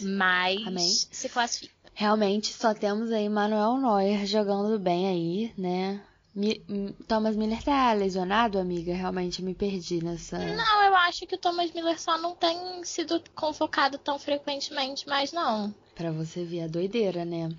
mas 0.01 0.67
Amém. 0.67 0.87
se 0.87 1.27
classifica. 1.27 1.73
Realmente 1.95 2.53
só 2.53 2.73
temos 2.73 3.11
aí 3.11 3.27
Manuel 3.27 3.77
Neuer 3.77 4.25
jogando 4.27 4.77
bem 4.77 5.07
aí, 5.07 5.53
né? 5.57 5.99
Mi- 6.39 6.63
Thomas 7.05 7.35
Miller 7.35 7.61
tá 7.61 7.91
lesionado, 7.91 8.57
amiga? 8.57 8.93
Realmente 8.93 9.41
me 9.41 9.53
perdi 9.53 10.01
nessa. 10.03 10.37
Não, 10.39 10.83
eu 10.85 10.95
acho 10.95 11.27
que 11.27 11.35
o 11.35 11.37
Thomas 11.37 11.71
Miller 11.73 11.99
só 11.99 12.17
não 12.17 12.33
tem 12.33 12.81
sido 12.85 13.21
convocado 13.35 13.97
tão 13.97 14.17
frequentemente, 14.17 15.05
mas 15.07 15.33
não. 15.33 15.73
Pra 15.95 16.11
você 16.11 16.45
ver 16.45 16.61
a 16.61 16.67
doideira, 16.67 17.25
né? 17.25 17.49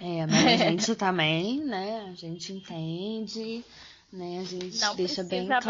É, 0.00 0.24
mas 0.26 0.46
a 0.46 0.56
gente 0.70 0.94
também, 0.94 1.58
né? 1.64 2.08
A 2.08 2.14
gente 2.14 2.52
entende, 2.52 3.64
né? 4.12 4.38
A 4.40 4.44
gente 4.44 4.80
Não 4.80 4.96
deixa 4.96 5.22
bem 5.22 5.46
claro 5.46 5.62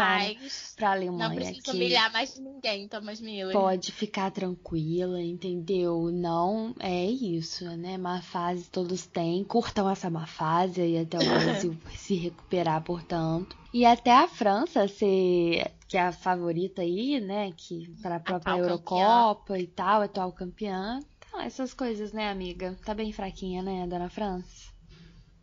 pra 0.75 0.87
Não 0.87 0.91
Alemanha 0.93 1.35
precisa 1.35 1.61
que 1.61 1.71
humilhar 1.71 2.11
mais 2.11 2.37
ninguém, 2.39 2.87
Thomas 2.87 3.19
Miller. 3.19 3.53
pode 3.53 3.91
ficar 3.91 4.31
tranquila, 4.31 5.21
entendeu? 5.21 6.09
Não 6.11 6.73
é 6.79 7.05
isso, 7.05 7.65
né? 7.77 7.97
Má 7.97 8.21
fase 8.21 8.69
todos 8.69 9.05
têm. 9.05 9.43
Curtam 9.43 9.89
essa 9.89 10.09
má 10.09 10.25
fase 10.25 10.81
aí 10.81 10.97
até 10.99 11.17
o 11.17 11.19
Brasil 11.27 11.77
se 11.95 12.15
recuperar, 12.15 12.81
portanto. 12.83 13.57
E 13.73 13.85
até 13.85 14.11
a 14.11 14.27
França 14.27 14.87
ser, 14.87 15.71
que 15.87 15.95
é 15.97 16.01
a 16.01 16.11
favorita 16.11 16.81
aí, 16.81 17.19
né? 17.19 17.51
Que 17.55 17.87
para 18.01 18.15
a 18.15 18.19
própria 18.19 18.57
Eurocopa 18.57 19.59
e 19.59 19.67
tal, 19.67 20.01
atual 20.01 20.31
campeã. 20.31 20.99
Então, 21.27 21.39
essas 21.41 21.73
coisas, 21.73 22.11
né, 22.11 22.31
amiga? 22.31 22.75
Tá 22.83 22.93
bem 22.95 23.11
fraquinha, 23.11 23.61
né, 23.61 23.85
dona 23.85 24.09
França? 24.09 24.58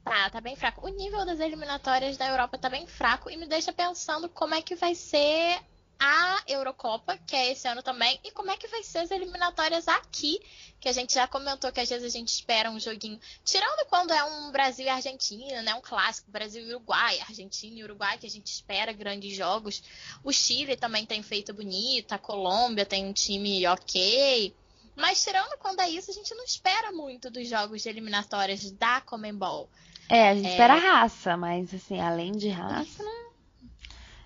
Tá, 0.07 0.31
tá 0.31 0.41
bem 0.41 0.55
fraco. 0.55 0.87
O 0.87 0.89
nível 0.89 1.27
das 1.27 1.41
eliminatórias 1.41 2.17
da 2.17 2.29
Europa 2.29 2.57
tá 2.57 2.69
bem 2.69 2.87
fraco 2.87 3.29
e 3.29 3.37
me 3.37 3.45
deixa 3.45 3.73
pensando 3.73 4.29
como 4.29 4.55
é 4.55 4.63
que 4.63 4.77
vai 4.77 4.95
ser 4.95 5.61
a 5.99 6.45
Eurocopa, 6.47 7.19
que 7.27 7.35
é 7.35 7.51
esse 7.51 7.67
ano 7.67 7.83
também, 7.83 8.21
e 8.23 8.31
como 8.31 8.53
é 8.53 8.57
que 8.57 8.69
vai 8.69 8.85
ser 8.85 8.99
as 8.99 9.11
eliminatórias 9.11 9.89
aqui, 9.89 10.39
que 10.79 10.89
a 10.89 10.93
gente 10.93 11.13
já 11.13 11.27
comentou 11.27 11.73
que 11.73 11.81
às 11.81 11.89
vezes 11.89 12.05
a 12.05 12.17
gente 12.17 12.29
espera 12.29 12.71
um 12.71 12.79
joguinho, 12.79 13.19
tirando 13.45 13.85
quando 13.89 14.13
é 14.13 14.23
um 14.23 14.53
Brasil 14.53 14.87
e 14.87 14.89
Argentina, 14.89 15.61
né, 15.63 15.75
um 15.75 15.81
clássico, 15.81 16.31
Brasil 16.31 16.63
e 16.63 16.69
Uruguai, 16.73 17.19
Argentina 17.29 17.77
e 17.77 17.83
Uruguai, 17.83 18.17
que 18.17 18.27
a 18.27 18.31
gente 18.31 18.47
espera 18.47 18.93
grandes 18.93 19.37
jogos. 19.37 19.83
O 20.23 20.33
Chile 20.33 20.77
também 20.77 21.05
tem 21.05 21.21
feito 21.21 21.53
bonito, 21.53 22.13
a 22.13 22.19
Colômbia 22.19 22.87
tem 22.87 23.05
um 23.05 23.13
time 23.13 23.67
ok. 23.67 24.55
Mas 24.95 25.23
tirando 25.25 25.59
quando 25.59 25.81
é 25.81 25.91
isso, 25.91 26.13
a 26.13 26.15
gente 26.15 26.33
não 26.33 26.45
espera 26.45 26.93
muito 26.93 27.29
dos 27.29 27.49
jogos 27.49 27.83
de 27.83 27.89
eliminatórias 27.89 28.71
da 28.71 29.01
Comembol. 29.01 29.69
É, 30.09 30.31
a 30.31 30.35
gente 30.35 30.47
é... 30.47 30.51
espera 30.51 30.75
raça, 30.75 31.37
mas 31.37 31.73
assim, 31.75 32.01
além 32.01 32.33
de 32.33 32.49
raça, 32.49 33.03
não. 33.03 33.27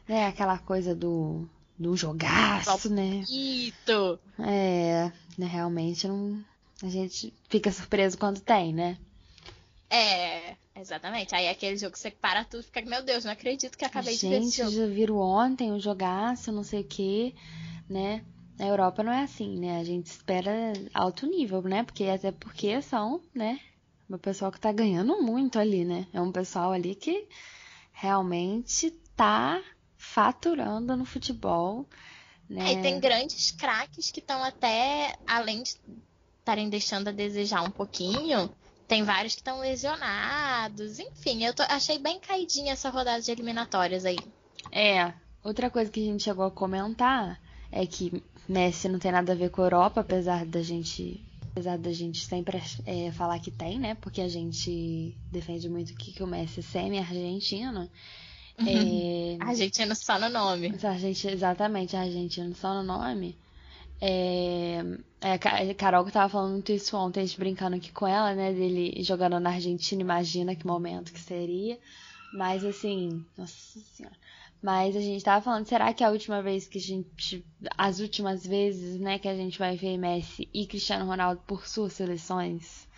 É 0.08 0.26
aquela 0.26 0.58
coisa 0.58 0.94
do, 0.94 1.48
do 1.78 1.96
jogaço, 1.96 2.92
né? 2.92 3.24
Isso! 3.28 4.18
É, 4.38 5.10
né, 5.38 5.46
realmente 5.46 6.08
não. 6.08 6.42
A 6.82 6.88
gente 6.88 7.32
fica 7.48 7.70
surpreso 7.70 8.18
quando 8.18 8.40
tem, 8.40 8.72
né? 8.72 8.98
É, 9.88 10.56
exatamente. 10.76 11.34
Aí 11.34 11.46
é 11.46 11.50
aquele 11.50 11.76
jogo 11.76 11.92
que 11.92 11.98
você 11.98 12.10
para 12.10 12.44
tudo 12.44 12.60
e 12.60 12.64
fica, 12.64 12.82
meu 12.82 13.02
Deus, 13.02 13.24
não 13.24 13.32
acredito 13.32 13.76
que 13.76 13.84
acabei 13.84 14.14
gente, 14.14 14.20
de 14.20 14.28
ver 14.28 14.42
esse 14.42 14.56
jogo. 14.58 14.70
já 14.70 14.86
viram 14.86 15.16
ontem 15.16 15.72
um 15.72 15.80
jogaço, 15.80 16.52
não 16.52 16.62
sei 16.62 16.80
o 16.80 16.84
quê, 16.84 17.34
né? 17.88 18.24
Na 18.58 18.66
Europa 18.66 19.02
não 19.02 19.12
é 19.12 19.22
assim, 19.22 19.58
né? 19.58 19.80
A 19.80 19.84
gente 19.84 20.06
espera 20.06 20.72
alto 20.92 21.26
nível, 21.26 21.62
né? 21.62 21.82
Porque 21.82 22.04
até 22.04 22.30
porque 22.30 22.82
são, 22.82 23.20
né? 23.34 23.58
O 24.10 24.18
pessoal 24.18 24.50
que 24.50 24.58
tá 24.58 24.72
ganhando 24.72 25.22
muito 25.22 25.58
ali, 25.58 25.84
né? 25.84 26.06
É 26.12 26.20
um 26.20 26.32
pessoal 26.32 26.72
ali 26.72 26.96
que 26.96 27.28
realmente 27.92 28.90
tá 29.14 29.62
faturando 29.96 30.96
no 30.96 31.04
futebol. 31.04 31.86
Né? 32.48 32.72
É, 32.72 32.72
e 32.72 32.82
tem 32.82 32.98
grandes 32.98 33.52
craques 33.52 34.10
que 34.10 34.18
estão 34.18 34.42
até, 34.42 35.14
além 35.26 35.62
de 35.62 35.76
estarem 36.40 36.68
deixando 36.68 37.08
a 37.08 37.12
desejar 37.12 37.62
um 37.62 37.70
pouquinho, 37.70 38.50
tem 38.88 39.04
vários 39.04 39.34
que 39.34 39.40
estão 39.40 39.60
lesionados. 39.60 40.98
Enfim, 40.98 41.44
eu 41.44 41.54
tô, 41.54 41.62
achei 41.62 41.98
bem 41.98 42.18
caidinha 42.18 42.72
essa 42.72 42.90
rodada 42.90 43.22
de 43.22 43.30
eliminatórias 43.30 44.04
aí. 44.04 44.18
É, 44.72 45.12
outra 45.44 45.70
coisa 45.70 45.88
que 45.88 46.00
a 46.00 46.12
gente 46.12 46.24
chegou 46.24 46.44
a 46.44 46.50
comentar 46.50 47.40
é 47.70 47.86
que 47.86 48.20
Messi 48.48 48.88
não 48.88 48.98
tem 48.98 49.12
nada 49.12 49.32
a 49.32 49.36
ver 49.36 49.50
com 49.50 49.60
a 49.60 49.66
Europa, 49.66 50.00
apesar 50.00 50.44
da 50.44 50.60
gente 50.60 51.24
apesar 51.50 51.78
da 51.78 51.92
gente 51.92 52.24
sempre 52.24 52.60
é, 52.86 53.10
falar 53.12 53.38
que 53.38 53.50
tem, 53.50 53.78
né? 53.78 53.96
Porque 53.96 54.20
a 54.20 54.28
gente 54.28 55.16
defende 55.30 55.68
muito 55.68 55.94
que, 55.94 56.12
que 56.12 56.22
o 56.22 56.26
Messi 56.26 56.60
é 56.60 56.62
semi-argentino. 56.62 57.88
É... 58.62 59.38
Argentino 59.42 59.96
só 59.96 60.18
no 60.18 60.28
nome. 60.28 60.74
Argentina, 60.84 61.32
exatamente, 61.32 61.96
argentino 61.96 62.54
só 62.54 62.74
no 62.74 62.82
nome. 62.82 63.34
É, 63.98 64.82
é, 65.18 65.32
a 65.32 65.74
Carol 65.74 66.04
que 66.04 66.12
tava 66.12 66.28
falando 66.28 66.68
isso 66.68 66.94
ontem, 66.94 67.20
a 67.20 67.24
gente 67.24 67.38
brincando 67.38 67.76
aqui 67.76 67.90
com 67.90 68.06
ela, 68.06 68.34
né? 68.34 68.52
Dele 68.52 69.02
jogando 69.02 69.40
na 69.40 69.50
Argentina, 69.50 70.02
imagina 70.02 70.54
que 70.54 70.66
momento 70.66 71.10
que 71.10 71.20
seria. 71.20 71.78
Mas 72.34 72.62
assim, 72.62 73.24
nossa 73.34 73.80
senhora. 73.94 74.16
Mas 74.62 74.94
a 74.94 75.00
gente 75.00 75.24
tava 75.24 75.42
falando, 75.42 75.66
será 75.66 75.92
que 75.92 76.04
é 76.04 76.06
a 76.06 76.10
última 76.10 76.42
vez 76.42 76.68
que 76.68 76.78
a 76.78 76.80
gente. 76.80 77.44
As 77.76 78.00
últimas 78.00 78.46
vezes, 78.46 79.00
né, 79.00 79.18
que 79.18 79.28
a 79.28 79.34
gente 79.34 79.58
vai 79.58 79.76
ver 79.76 79.96
Messi 79.96 80.48
e 80.52 80.66
Cristiano 80.66 81.06
Ronaldo 81.06 81.42
por 81.46 81.66
suas 81.66 81.94
seleções? 81.94 82.88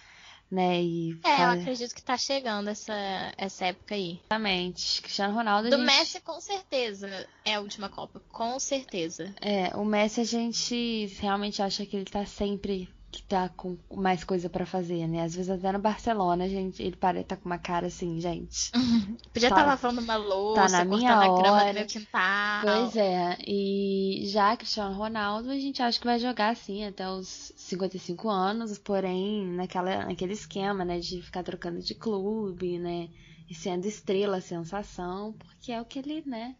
Né, 0.50 0.82
e 0.82 1.18
é, 1.24 1.44
eu 1.44 1.50
acredito 1.50 1.94
que 1.94 2.02
tá 2.02 2.18
chegando 2.18 2.68
essa, 2.68 2.92
essa 3.38 3.66
época 3.66 3.94
aí. 3.94 4.20
Exatamente. 4.24 5.00
Cristiano 5.00 5.34
Ronaldo. 5.34 5.70
Do 5.70 5.78
gente... 5.78 5.86
Messi, 5.86 6.20
com 6.20 6.38
certeza. 6.42 7.26
É 7.42 7.54
a 7.54 7.60
última 7.60 7.88
Copa. 7.88 8.20
Com 8.30 8.58
certeza. 8.58 9.34
É, 9.40 9.74
o 9.74 9.84
Messi 9.84 10.20
a 10.20 10.24
gente 10.24 11.06
realmente 11.20 11.62
acha 11.62 11.86
que 11.86 11.96
ele 11.96 12.04
tá 12.04 12.26
sempre 12.26 12.86
que 13.12 13.22
tá 13.22 13.50
com 13.50 13.76
mais 13.94 14.24
coisa 14.24 14.48
para 14.48 14.64
fazer, 14.64 15.06
né? 15.06 15.22
Às 15.22 15.34
vezes 15.34 15.50
até 15.50 15.70
no 15.70 15.78
Barcelona, 15.78 16.48
gente, 16.48 16.82
ele 16.82 16.96
parece 16.96 17.26
tá 17.26 17.36
com 17.36 17.44
uma 17.44 17.58
cara 17.58 17.88
assim, 17.88 18.18
gente. 18.18 18.72
Podia 19.34 19.48
estar 19.48 19.50
tá, 19.50 19.56
tá 19.56 19.66
lavando 19.66 20.00
uma 20.00 20.16
louça, 20.16 20.62
tá 20.62 20.68
na 20.70 20.84
minha 20.86 21.14
hora. 21.18 21.30
a 21.30 21.38
grama 21.38 21.64
do 21.66 21.74
meu 21.74 21.86
quintal. 21.86 22.62
Pois 22.62 22.96
é. 22.96 23.36
E 23.46 24.22
já 24.28 24.56
Cristiano 24.56 24.96
Ronaldo, 24.96 25.50
a 25.50 25.58
gente 25.58 25.82
acha 25.82 26.00
que 26.00 26.06
vai 26.06 26.18
jogar 26.18 26.52
assim 26.52 26.86
até 26.86 27.08
os 27.10 27.52
55 27.54 28.30
anos, 28.30 28.78
porém 28.78 29.46
naquela 29.46 30.06
naquele 30.06 30.32
esquema, 30.32 30.82
né, 30.82 30.98
de 30.98 31.20
ficar 31.20 31.42
trocando 31.42 31.80
de 31.80 31.94
clube, 31.94 32.78
né? 32.78 33.10
E 33.46 33.54
sendo 33.54 33.86
estrela, 33.86 34.40
sensação, 34.40 35.34
porque 35.34 35.70
é 35.70 35.80
o 35.82 35.84
que 35.84 35.98
ele, 35.98 36.22
né? 36.24 36.56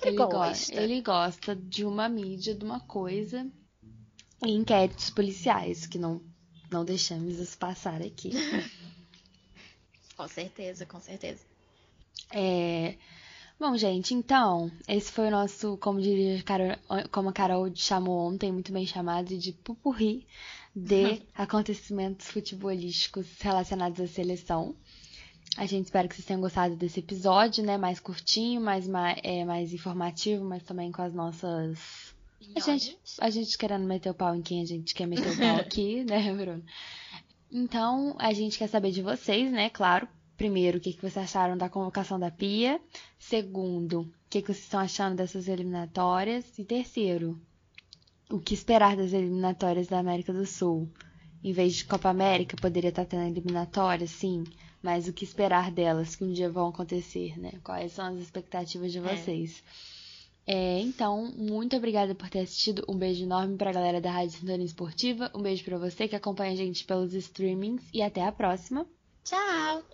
Ele, 0.00 0.08
ele 0.08 0.16
gosta. 0.16 0.74
Ele 0.74 1.02
gosta 1.02 1.54
de 1.54 1.84
uma 1.84 2.08
mídia, 2.08 2.54
de 2.54 2.64
uma 2.64 2.80
coisa 2.80 3.46
e 4.42 4.50
inquéritos 4.50 5.10
policiais, 5.10 5.86
que 5.86 5.98
não, 5.98 6.20
não 6.70 6.84
deixamos 6.84 7.38
isso 7.38 7.56
passar 7.58 8.00
aqui. 8.02 8.30
com 10.16 10.28
certeza, 10.28 10.86
com 10.86 11.00
certeza. 11.00 11.40
É... 12.32 12.96
Bom, 13.58 13.76
gente, 13.76 14.14
então, 14.14 14.70
esse 14.86 15.10
foi 15.10 15.26
o 15.26 15.30
nosso, 15.32 15.76
como 15.78 16.00
diria, 16.00 16.44
como 17.10 17.30
a 17.30 17.32
Carol 17.32 17.68
chamou 17.74 18.28
ontem, 18.28 18.52
muito 18.52 18.72
bem 18.72 18.86
chamado, 18.86 19.36
de 19.36 19.52
pupurri 19.52 20.24
de 20.74 21.20
acontecimentos 21.34 22.28
futebolísticos 22.28 23.26
relacionados 23.40 24.00
à 24.00 24.06
seleção. 24.06 24.76
A 25.56 25.66
gente 25.66 25.86
espera 25.86 26.06
que 26.06 26.14
vocês 26.14 26.24
tenham 26.24 26.40
gostado 26.40 26.76
desse 26.76 27.00
episódio, 27.00 27.64
né? 27.64 27.76
Mais 27.76 27.98
curtinho, 27.98 28.60
mais, 28.60 28.86
mais, 28.86 29.18
é, 29.24 29.44
mais 29.44 29.72
informativo, 29.72 30.44
mas 30.44 30.62
também 30.62 30.92
com 30.92 31.02
as 31.02 31.12
nossas 31.12 32.14
a 32.56 32.60
gente, 32.60 32.98
a 33.20 33.30
gente 33.30 33.58
querendo 33.58 33.86
meter 33.86 34.10
o 34.10 34.14
pau 34.14 34.34
em 34.34 34.42
quem 34.42 34.62
a 34.62 34.64
gente 34.64 34.94
quer 34.94 35.06
meter 35.06 35.32
o 35.32 35.36
pau 35.36 35.56
aqui, 35.60 36.04
né, 36.04 36.32
Bruno? 36.34 36.64
Então, 37.50 38.14
a 38.18 38.32
gente 38.32 38.58
quer 38.58 38.68
saber 38.68 38.90
de 38.90 39.02
vocês, 39.02 39.50
né? 39.50 39.70
Claro. 39.70 40.06
Primeiro, 40.36 40.78
o 40.78 40.80
que, 40.80 40.92
que 40.92 41.00
vocês 41.00 41.16
acharam 41.16 41.56
da 41.56 41.68
convocação 41.68 42.18
da 42.18 42.30
Pia. 42.30 42.80
Segundo, 43.18 44.02
o 44.02 44.12
que, 44.30 44.40
que 44.40 44.48
vocês 44.48 44.64
estão 44.64 44.80
achando 44.80 45.16
dessas 45.16 45.48
eliminatórias. 45.48 46.58
E 46.58 46.64
terceiro, 46.64 47.40
o 48.30 48.38
que 48.38 48.54
esperar 48.54 48.96
das 48.96 49.12
eliminatórias 49.12 49.88
da 49.88 49.98
América 49.98 50.32
do 50.32 50.46
Sul. 50.46 50.88
Em 51.42 51.52
vez 51.52 51.74
de 51.74 51.84
Copa 51.84 52.08
América, 52.08 52.56
poderia 52.60 52.90
estar 52.90 53.04
tendo 53.04 53.26
eliminatórias, 53.26 54.10
sim. 54.10 54.44
Mas 54.82 55.08
o 55.08 55.12
que 55.12 55.24
esperar 55.24 55.72
delas 55.72 56.14
que 56.14 56.24
um 56.24 56.32
dia 56.32 56.50
vão 56.50 56.68
acontecer, 56.68 57.38
né? 57.38 57.52
Quais 57.64 57.92
são 57.92 58.06
as 58.06 58.18
expectativas 58.18 58.92
de 58.92 58.98
é. 58.98 59.02
vocês? 59.02 59.62
É. 59.94 59.97
É, 60.50 60.80
então, 60.80 61.30
muito 61.36 61.76
obrigada 61.76 62.14
por 62.14 62.30
ter 62.30 62.40
assistido. 62.40 62.82
Um 62.88 62.96
beijo 62.96 63.22
enorme 63.22 63.58
pra 63.58 63.70
galera 63.70 64.00
da 64.00 64.10
Rádio 64.10 64.38
Sintonia 64.38 64.64
Esportiva. 64.64 65.30
Um 65.34 65.42
beijo 65.42 65.62
para 65.62 65.76
você 65.76 66.08
que 66.08 66.16
acompanha 66.16 66.54
a 66.54 66.56
gente 66.56 66.86
pelos 66.86 67.12
streamings. 67.12 67.84
E 67.92 68.00
até 68.00 68.24
a 68.24 68.32
próxima. 68.32 68.86
Tchau! 69.22 69.88